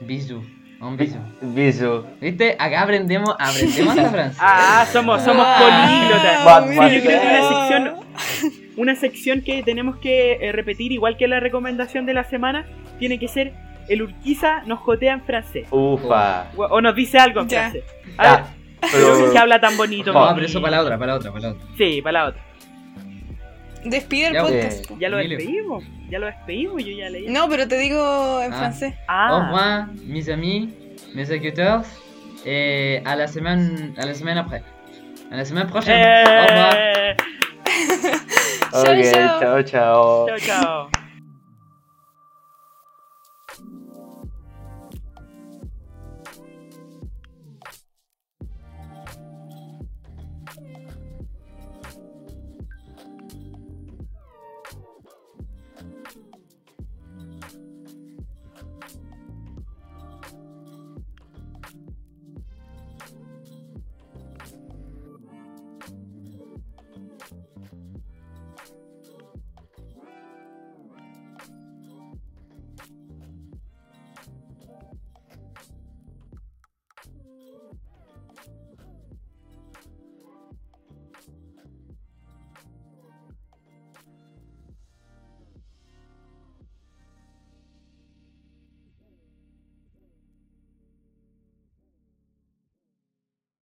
[0.00, 0.42] Bisou,
[0.80, 1.20] un bisou.
[1.40, 2.04] Bisu.
[2.20, 2.56] ¿Viste?
[2.58, 4.38] Acá aprendemos, aprendemos hasta francés.
[4.42, 6.90] Ah, somos, somos Ah, políglotas.
[6.90, 11.28] Sí, yo creo que una sección, una sección que tenemos que eh, repetir, igual que
[11.28, 12.66] la recomendación de la semana,
[12.98, 13.52] tiene que ser
[13.88, 15.66] el Urquiza nos jotea en francés.
[15.70, 16.50] Ufa.
[16.56, 17.58] O, o nos dice algo en Ya.
[17.70, 17.84] francés.
[18.16, 18.44] A Ya, ver,
[18.92, 20.12] pero- que habla tan bonito.
[20.12, 21.66] No, pero eso para la otra, para la otra, para la otra.
[21.76, 22.42] Sí, para la otra.
[23.84, 24.90] Despide el Ya, podcast.
[24.90, 25.84] eh, Ya lo despedimos.
[26.08, 27.26] Ya lo despedimos, yo ya leí.
[27.28, 28.56] No, pero te digo en Ah.
[28.56, 28.94] francés.
[29.00, 30.68] Au Ah, revoir, mes amis,
[31.14, 31.82] mes écouteurs.
[32.44, 34.62] Eh, à la semaine, à la semaine après.
[35.30, 36.00] À la semaine prochaine.
[36.00, 36.76] Au revoir.
[38.72, 40.26] Ok, chao, chao.
[40.28, 41.01] chao, chao.